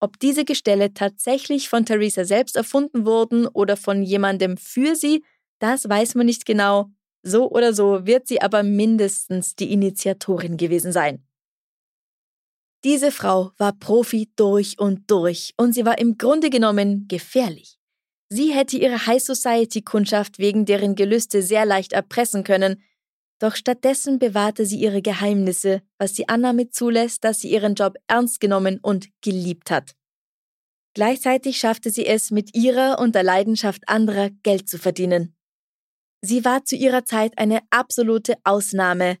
Ob 0.00 0.18
diese 0.18 0.44
Gestelle 0.44 0.94
tatsächlich 0.94 1.68
von 1.68 1.84
Theresa 1.86 2.24
selbst 2.24 2.56
erfunden 2.56 3.06
wurden 3.06 3.46
oder 3.46 3.76
von 3.76 4.02
jemandem 4.02 4.56
für 4.56 4.94
sie, 4.94 5.24
das 5.60 5.88
weiß 5.88 6.14
man 6.14 6.26
nicht 6.26 6.44
genau. 6.44 6.90
So 7.22 7.50
oder 7.50 7.72
so 7.72 8.06
wird 8.06 8.28
sie 8.28 8.40
aber 8.40 8.62
mindestens 8.62 9.56
die 9.56 9.72
Initiatorin 9.72 10.56
gewesen 10.56 10.92
sein. 10.92 11.24
Diese 12.84 13.10
Frau 13.10 13.50
war 13.56 13.72
Profi 13.72 14.30
durch 14.36 14.78
und 14.78 15.10
durch 15.10 15.52
und 15.56 15.72
sie 15.72 15.84
war 15.84 15.98
im 15.98 16.16
Grunde 16.16 16.48
genommen 16.48 17.08
gefährlich. 17.08 17.77
Sie 18.30 18.52
hätte 18.52 18.76
ihre 18.76 19.06
High 19.06 19.22
Society 19.22 19.82
Kundschaft 19.82 20.38
wegen 20.38 20.66
deren 20.66 20.94
Gelüste 20.94 21.42
sehr 21.42 21.64
leicht 21.64 21.92
erpressen 21.92 22.44
können, 22.44 22.82
doch 23.38 23.54
stattdessen 23.54 24.18
bewahrte 24.18 24.66
sie 24.66 24.80
ihre 24.80 25.00
Geheimnisse, 25.00 25.82
was 25.96 26.12
die 26.12 26.28
Annahme 26.28 26.70
zulässt, 26.70 27.24
dass 27.24 27.40
sie 27.40 27.50
ihren 27.50 27.74
Job 27.74 27.96
ernst 28.08 28.40
genommen 28.40 28.80
und 28.82 29.08
geliebt 29.22 29.70
hat. 29.70 29.94
Gleichzeitig 30.94 31.58
schaffte 31.58 31.90
sie 31.90 32.06
es, 32.06 32.32
mit 32.32 32.56
ihrer 32.56 32.98
und 32.98 33.14
der 33.14 33.22
Leidenschaft 33.22 33.88
anderer 33.88 34.30
Geld 34.42 34.68
zu 34.68 34.78
verdienen. 34.78 35.36
Sie 36.20 36.44
war 36.44 36.64
zu 36.64 36.74
ihrer 36.74 37.04
Zeit 37.04 37.38
eine 37.38 37.60
absolute 37.70 38.34
Ausnahme. 38.42 39.18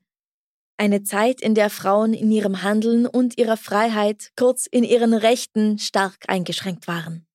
Eine 0.76 1.04
Zeit, 1.04 1.40
in 1.40 1.54
der 1.54 1.70
Frauen 1.70 2.14
in 2.14 2.32
ihrem 2.32 2.62
Handeln 2.62 3.06
und 3.06 3.38
ihrer 3.38 3.56
Freiheit, 3.56 4.32
kurz 4.36 4.66
in 4.66 4.82
ihren 4.82 5.14
Rechten, 5.14 5.78
stark 5.78 6.24
eingeschränkt 6.26 6.88
waren. 6.88 7.27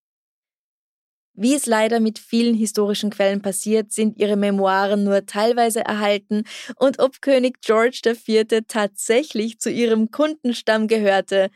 Wie 1.35 1.55
es 1.55 1.65
leider 1.65 1.99
mit 1.99 2.19
vielen 2.19 2.53
historischen 2.53 3.09
Quellen 3.09 3.41
passiert, 3.41 3.91
sind 3.91 4.19
ihre 4.19 4.35
Memoiren 4.35 5.03
nur 5.03 5.25
teilweise 5.25 5.81
erhalten 5.81 6.43
und 6.75 6.99
ob 6.99 7.21
König 7.21 7.59
George 7.61 8.01
IV. 8.05 8.61
tatsächlich 8.67 9.59
zu 9.59 9.71
ihrem 9.71 10.11
Kundenstamm 10.11 10.87
gehörte, 10.87 11.49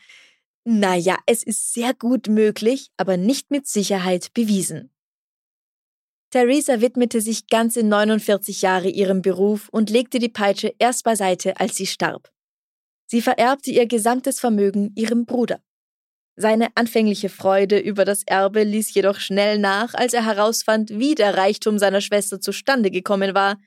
naja, 0.66 1.18
es 1.28 1.44
ist 1.44 1.74
sehr 1.74 1.94
gut 1.94 2.28
möglich, 2.28 2.90
aber 2.98 3.18
nicht 3.18 3.52
mit 3.52 3.68
Sicherheit 3.68 4.34
bewiesen. 4.34 4.90
Theresa 6.32 6.82
widmete 6.82 7.22
sich 7.22 7.48
ganze 7.48 7.84
49 7.84 8.64
Jahre 8.64 8.90
ihrem 8.90 9.22
Beruf 9.22 9.70
und 9.70 9.90
legte 9.90 10.20
die 10.20 10.28
Peitsche 10.28 10.74
erst 10.78 11.04
beiseite, 11.04 11.58
als 11.60 11.76
sie 11.76 11.88
starb. 11.88 12.30
Sie 13.06 13.22
vererbte 13.22 13.72
ihr 13.72 13.86
gesamtes 13.86 14.40
Vermögen 14.40 14.92
ihrem 14.96 15.26
Bruder. 15.26 15.62
Seine 16.40 16.70
anfängliche 16.76 17.30
Freude 17.30 17.80
über 17.80 18.06
das 18.06 18.22
Erbe 18.24 18.64
ließ 18.64 18.94
jedoch 18.94 19.20
schnell 19.20 19.58
nach, 19.58 19.96
als 19.96 20.14
er 20.14 20.24
herausfand, 20.24 20.92
wie 20.92 21.16
der 21.16 21.36
Reichtum 21.36 21.80
seiner 21.80 22.00
Schwester 22.00 22.40
zustande 22.40 22.92
gekommen 22.92 23.34
war, 23.34 23.58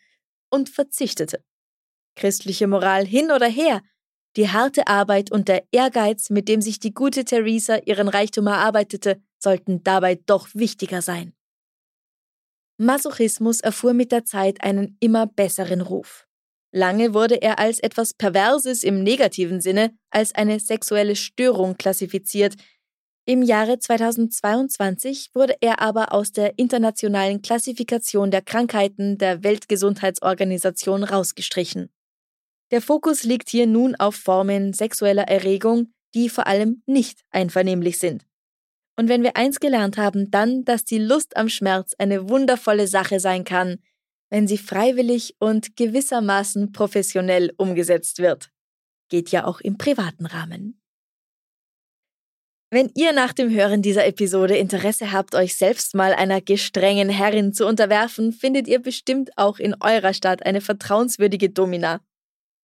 und 0.51 0.69
verzichtete. 0.69 1.45
Christliche 2.15 2.69
Moral 2.69 3.05
hin 3.05 3.33
oder 3.33 3.49
her, 3.49 3.83
die 4.37 4.49
harte 4.49 4.87
Arbeit 4.87 5.33
und 5.33 5.49
der 5.49 5.65
Ehrgeiz, 5.73 6.31
mit 6.31 6.49
dem 6.49 6.63
sich 6.63 6.79
die 6.79 6.95
gute 6.95 7.25
Theresa 7.25 7.79
ihren 7.87 8.07
Reichtum 8.07 8.47
erarbeitete, 8.47 9.21
sollten 9.39 9.83
dabei 9.83 10.15
doch 10.15 10.49
wichtiger 10.55 11.03
sein. 11.03 11.35
Masochismus 12.79 13.61
erfuhr 13.61 13.95
mit 13.95 14.13
der 14.13 14.25
Zeit 14.25 14.63
einen 14.63 14.97
immer 15.01 15.27
besseren 15.27 15.81
Ruf. 15.81 16.29
Lange 16.73 17.15
wurde 17.15 17.43
er 17.43 17.59
als 17.59 17.81
etwas 17.81 18.15
Perverses 18.15 18.85
im 18.85 19.03
negativen 19.03 19.61
Sinne, 19.61 19.93
als 20.11 20.35
eine 20.35 20.61
sexuelle 20.61 21.17
Störung 21.17 21.77
klassifiziert. 21.77 22.55
Im 23.27 23.43
Jahre 23.43 23.79
2022 23.79 25.31
wurde 25.35 25.57
er 25.61 25.81
aber 25.81 26.13
aus 26.13 26.33
der 26.33 26.59
internationalen 26.59 27.43
Klassifikation 27.43 28.31
der 28.31 28.43
Krankheiten 28.43 29.19
der 29.19 29.43
Weltgesundheitsorganisation 29.43 31.03
rausgestrichen. 31.03 31.91
Der 32.71 32.81
Fokus 32.81 33.25
liegt 33.25 33.51
hier 33.51 33.67
nun 33.67 33.97
auf 33.97 34.15
Formen 34.15 34.73
sexueller 34.73 35.25
Erregung, 35.25 35.93
die 36.15 36.29
vor 36.29 36.47
allem 36.47 36.83
nicht 36.87 37.23
einvernehmlich 37.31 37.99
sind. 37.99 38.27
Und 38.97 39.09
wenn 39.09 39.23
wir 39.23 39.37
eins 39.37 39.61
gelernt 39.61 39.97
haben, 39.97 40.31
dann, 40.31 40.65
dass 40.65 40.85
die 40.85 40.99
Lust 40.99 41.37
am 41.37 41.49
Schmerz 41.49 41.95
eine 41.99 42.29
wundervolle 42.29 42.87
Sache 42.87 43.19
sein 43.19 43.45
kann, 43.45 43.79
wenn 44.31 44.47
sie 44.47 44.59
freiwillig 44.59 45.37
und 45.39 45.77
gewissermaßen 45.77 46.73
professionell 46.73 47.53
umgesetzt 47.57 48.19
wird. 48.19 48.51
Geht 49.09 49.31
ja 49.31 49.45
auch 49.45 49.61
im 49.61 49.77
privaten 49.77 50.27
Rahmen. 50.27 50.81
Wenn 52.73 52.89
ihr 52.95 53.13
nach 53.13 53.33
dem 53.33 53.51
Hören 53.51 53.83
dieser 53.83 54.07
Episode 54.07 54.57
Interesse 54.57 55.11
habt, 55.11 55.35
euch 55.35 55.57
selbst 55.57 55.97
mal 55.97 56.15
einer 56.15 56.41
gestrengen 56.41 57.09
Herrin 57.09 57.53
zu 57.53 57.67
unterwerfen, 57.67 58.33
findet 58.33 58.69
ihr 58.69 58.79
bestimmt 58.79 59.31
auch 59.37 59.59
in 59.59 59.75
eurer 59.81 60.15
Stadt 60.15 60.47
eine 60.47 60.61
vertrauenswürdige 60.61 61.51
Domina. 61.51 62.01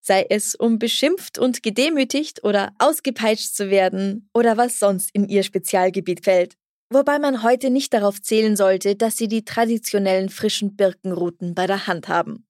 Sei 0.01 0.25
es, 0.31 0.55
um 0.55 0.79
beschimpft 0.79 1.37
und 1.37 1.65
gedemütigt 1.65 2.45
oder 2.45 2.73
ausgepeitscht 2.79 3.57
zu 3.57 3.69
werden 3.69 4.31
oder 4.33 4.57
was 4.57 4.79
sonst 4.79 5.11
in 5.13 5.29
ihr 5.29 5.43
Spezialgebiet 5.43 6.23
fällt. 6.23 6.55
Wobei 6.91 7.19
man 7.19 7.43
heute 7.43 7.71
nicht 7.71 7.93
darauf 7.93 8.23
zählen 8.23 8.57
sollte, 8.57 8.95
dass 8.95 9.17
sie 9.17 9.29
die 9.29 9.45
traditionellen 9.45 10.29
frischen 10.29 10.77
Birkenruten 10.77 11.55
bei 11.55 11.67
der 11.67 11.87
Hand 11.87 12.09
haben. 12.09 12.47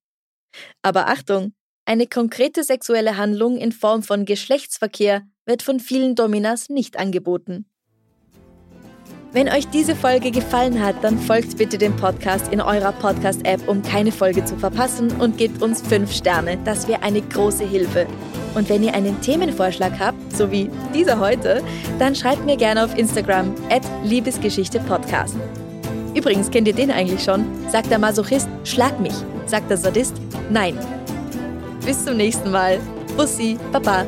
Aber 0.83 1.09
Achtung, 1.09 1.55
eine 1.87 2.07
konkrete 2.07 2.65
sexuelle 2.65 3.17
Handlung 3.17 3.57
in 3.57 3.73
Form 3.73 4.03
von 4.03 4.25
Geschlechtsverkehr 4.25 5.23
wird 5.47 5.63
von 5.63 5.81
vielen 5.81 6.15
Dominas 6.15 6.69
nicht 6.69 6.99
angeboten. 6.99 7.67
Wenn 9.37 9.51
euch 9.51 9.69
diese 9.69 9.95
Folge 9.95 10.31
gefallen 10.31 10.83
hat, 10.83 11.05
dann 11.05 11.19
folgt 11.19 11.59
bitte 11.59 11.77
dem 11.77 11.95
Podcast 11.95 12.51
in 12.55 12.63
eurer 12.63 12.93
Podcast-App, 12.93 13.69
um 13.69 13.83
keine 13.83 14.11
Folge 14.11 14.43
zu 14.43 14.57
verpassen 14.57 15.11
und 15.21 15.37
gebt 15.37 15.61
uns 15.61 15.83
5 15.83 16.11
Sterne. 16.11 16.57
Das 16.65 16.89
wäre 16.89 17.03
eine 17.03 17.21
große 17.21 17.69
Hilfe. 17.69 18.07
Und 18.55 18.71
wenn 18.71 18.83
ihr 18.83 18.95
einen 18.95 19.21
Themenvorschlag 19.21 19.93
habt, 19.99 20.35
so 20.35 20.51
wie 20.51 20.71
dieser 20.95 21.21
heute, 21.21 21.63
dann 21.99 22.15
schreibt 22.15 22.47
mir 22.47 22.57
gerne 22.57 22.83
auf 22.83 22.97
Instagram 22.97 23.55
at 23.69 23.83
Liebesgeschichte-Podcast. 24.05 25.37
Übrigens, 26.15 26.51
kennt 26.51 26.67
ihr 26.69 26.75
den 26.75 26.91
eigentlich 26.91 27.23
schon? 27.23 27.45
Sagt 27.69 27.91
der 27.91 27.99
Masochist, 27.99 28.49
schlag 28.65 28.99
mich. 29.01 29.13
Sagt 29.45 29.69
der 29.69 29.77
Sadist, 29.77 30.15
nein. 30.49 30.79
Bis 31.85 32.03
zum 32.03 32.17
nächsten 32.17 32.51
Mal. 32.51 32.79
Bussi, 33.19 33.59
Baba. 33.71 34.07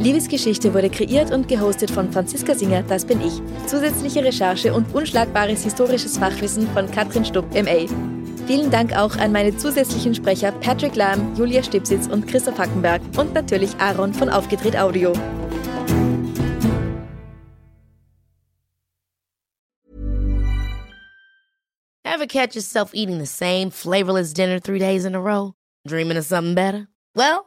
Liebesgeschichte 0.00 0.74
wurde 0.74 0.90
kreiert 0.90 1.32
und 1.32 1.48
gehostet 1.48 1.90
von 1.90 2.12
Franziska 2.12 2.54
Singer, 2.54 2.82
das 2.82 3.04
bin 3.04 3.20
ich. 3.20 3.40
Zusätzliche 3.66 4.22
Recherche 4.22 4.74
und 4.74 4.94
unschlagbares 4.94 5.64
historisches 5.64 6.18
Fachwissen 6.18 6.68
von 6.68 6.90
Katrin 6.90 7.24
Stupp, 7.24 7.46
MA. 7.54 7.86
Vielen 8.46 8.70
Dank 8.70 8.96
auch 8.96 9.16
an 9.16 9.32
meine 9.32 9.56
zusätzlichen 9.56 10.14
Sprecher 10.14 10.52
Patrick 10.52 10.94
Lahm, 10.94 11.34
Julia 11.34 11.62
Stipsitz 11.62 12.06
und 12.06 12.28
Christoph 12.28 12.58
Hackenberg 12.58 13.00
und 13.16 13.34
natürlich 13.34 13.74
Aaron 13.78 14.12
von 14.12 14.28
Aufgedreht 14.28 14.76
Audio. 14.76 15.12
Ever 22.04 22.26
catch 22.26 22.54
yourself 22.54 22.92
eating 22.94 23.18
the 23.18 23.26
same 23.26 23.70
flavorless 23.70 24.32
dinner 24.32 24.60
three 24.60 24.78
days 24.78 25.04
in 25.04 25.14
a 25.14 25.20
row? 25.20 25.54
Dreaming 25.86 26.16
of 26.16 26.24
something 26.24 26.54
better? 26.54 26.88
Well, 27.14 27.46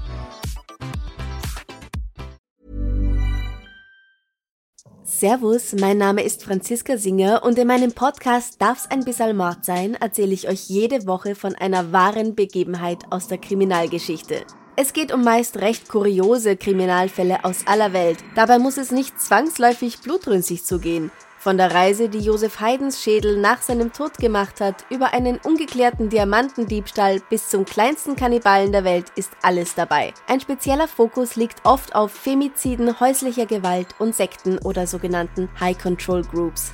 Servus, 5.11 5.73
mein 5.73 5.97
Name 5.97 6.23
ist 6.23 6.41
Franziska 6.41 6.95
Singer 6.97 7.43
und 7.43 7.59
in 7.59 7.67
meinem 7.67 7.91
Podcast 7.91 8.61
Darf's 8.61 8.89
ein 8.89 9.03
bisschen 9.03 9.35
Mord 9.35 9.65
sein, 9.65 9.95
erzähle 9.95 10.31
ich 10.31 10.47
euch 10.47 10.69
jede 10.69 11.05
Woche 11.05 11.35
von 11.35 11.53
einer 11.53 11.91
wahren 11.91 12.33
Begebenheit 12.33 12.99
aus 13.09 13.27
der 13.27 13.37
Kriminalgeschichte. 13.37 14.45
Es 14.77 14.93
geht 14.93 15.13
um 15.13 15.23
meist 15.25 15.57
recht 15.57 15.89
kuriose 15.89 16.55
Kriminalfälle 16.55 17.43
aus 17.43 17.67
aller 17.67 17.91
Welt. 17.91 18.19
Dabei 18.35 18.57
muss 18.57 18.77
es 18.77 18.91
nicht 18.91 19.19
zwangsläufig 19.21 19.99
blutrünstig 19.99 20.63
zugehen. 20.63 21.11
Von 21.41 21.57
der 21.57 21.73
Reise, 21.73 22.07
die 22.07 22.19
Josef 22.19 22.59
Haydns 22.59 23.01
Schädel 23.01 23.41
nach 23.41 23.63
seinem 23.63 23.91
Tod 23.91 24.19
gemacht 24.19 24.61
hat, 24.61 24.85
über 24.91 25.15
einen 25.15 25.39
ungeklärten 25.43 26.07
Diamantendiebstahl 26.07 27.19
bis 27.31 27.49
zum 27.49 27.65
kleinsten 27.65 28.15
Kannibalen 28.15 28.71
der 28.71 28.83
Welt 28.83 29.07
ist 29.15 29.31
alles 29.41 29.73
dabei. 29.73 30.13
Ein 30.27 30.39
spezieller 30.39 30.87
Fokus 30.87 31.37
liegt 31.37 31.65
oft 31.65 31.95
auf 31.95 32.11
Femiziden, 32.11 32.99
häuslicher 32.99 33.47
Gewalt 33.47 33.87
und 33.97 34.13
Sekten 34.13 34.59
oder 34.59 34.85
sogenannten 34.85 35.49
High 35.59 35.81
Control 35.81 36.21
Groups. 36.21 36.73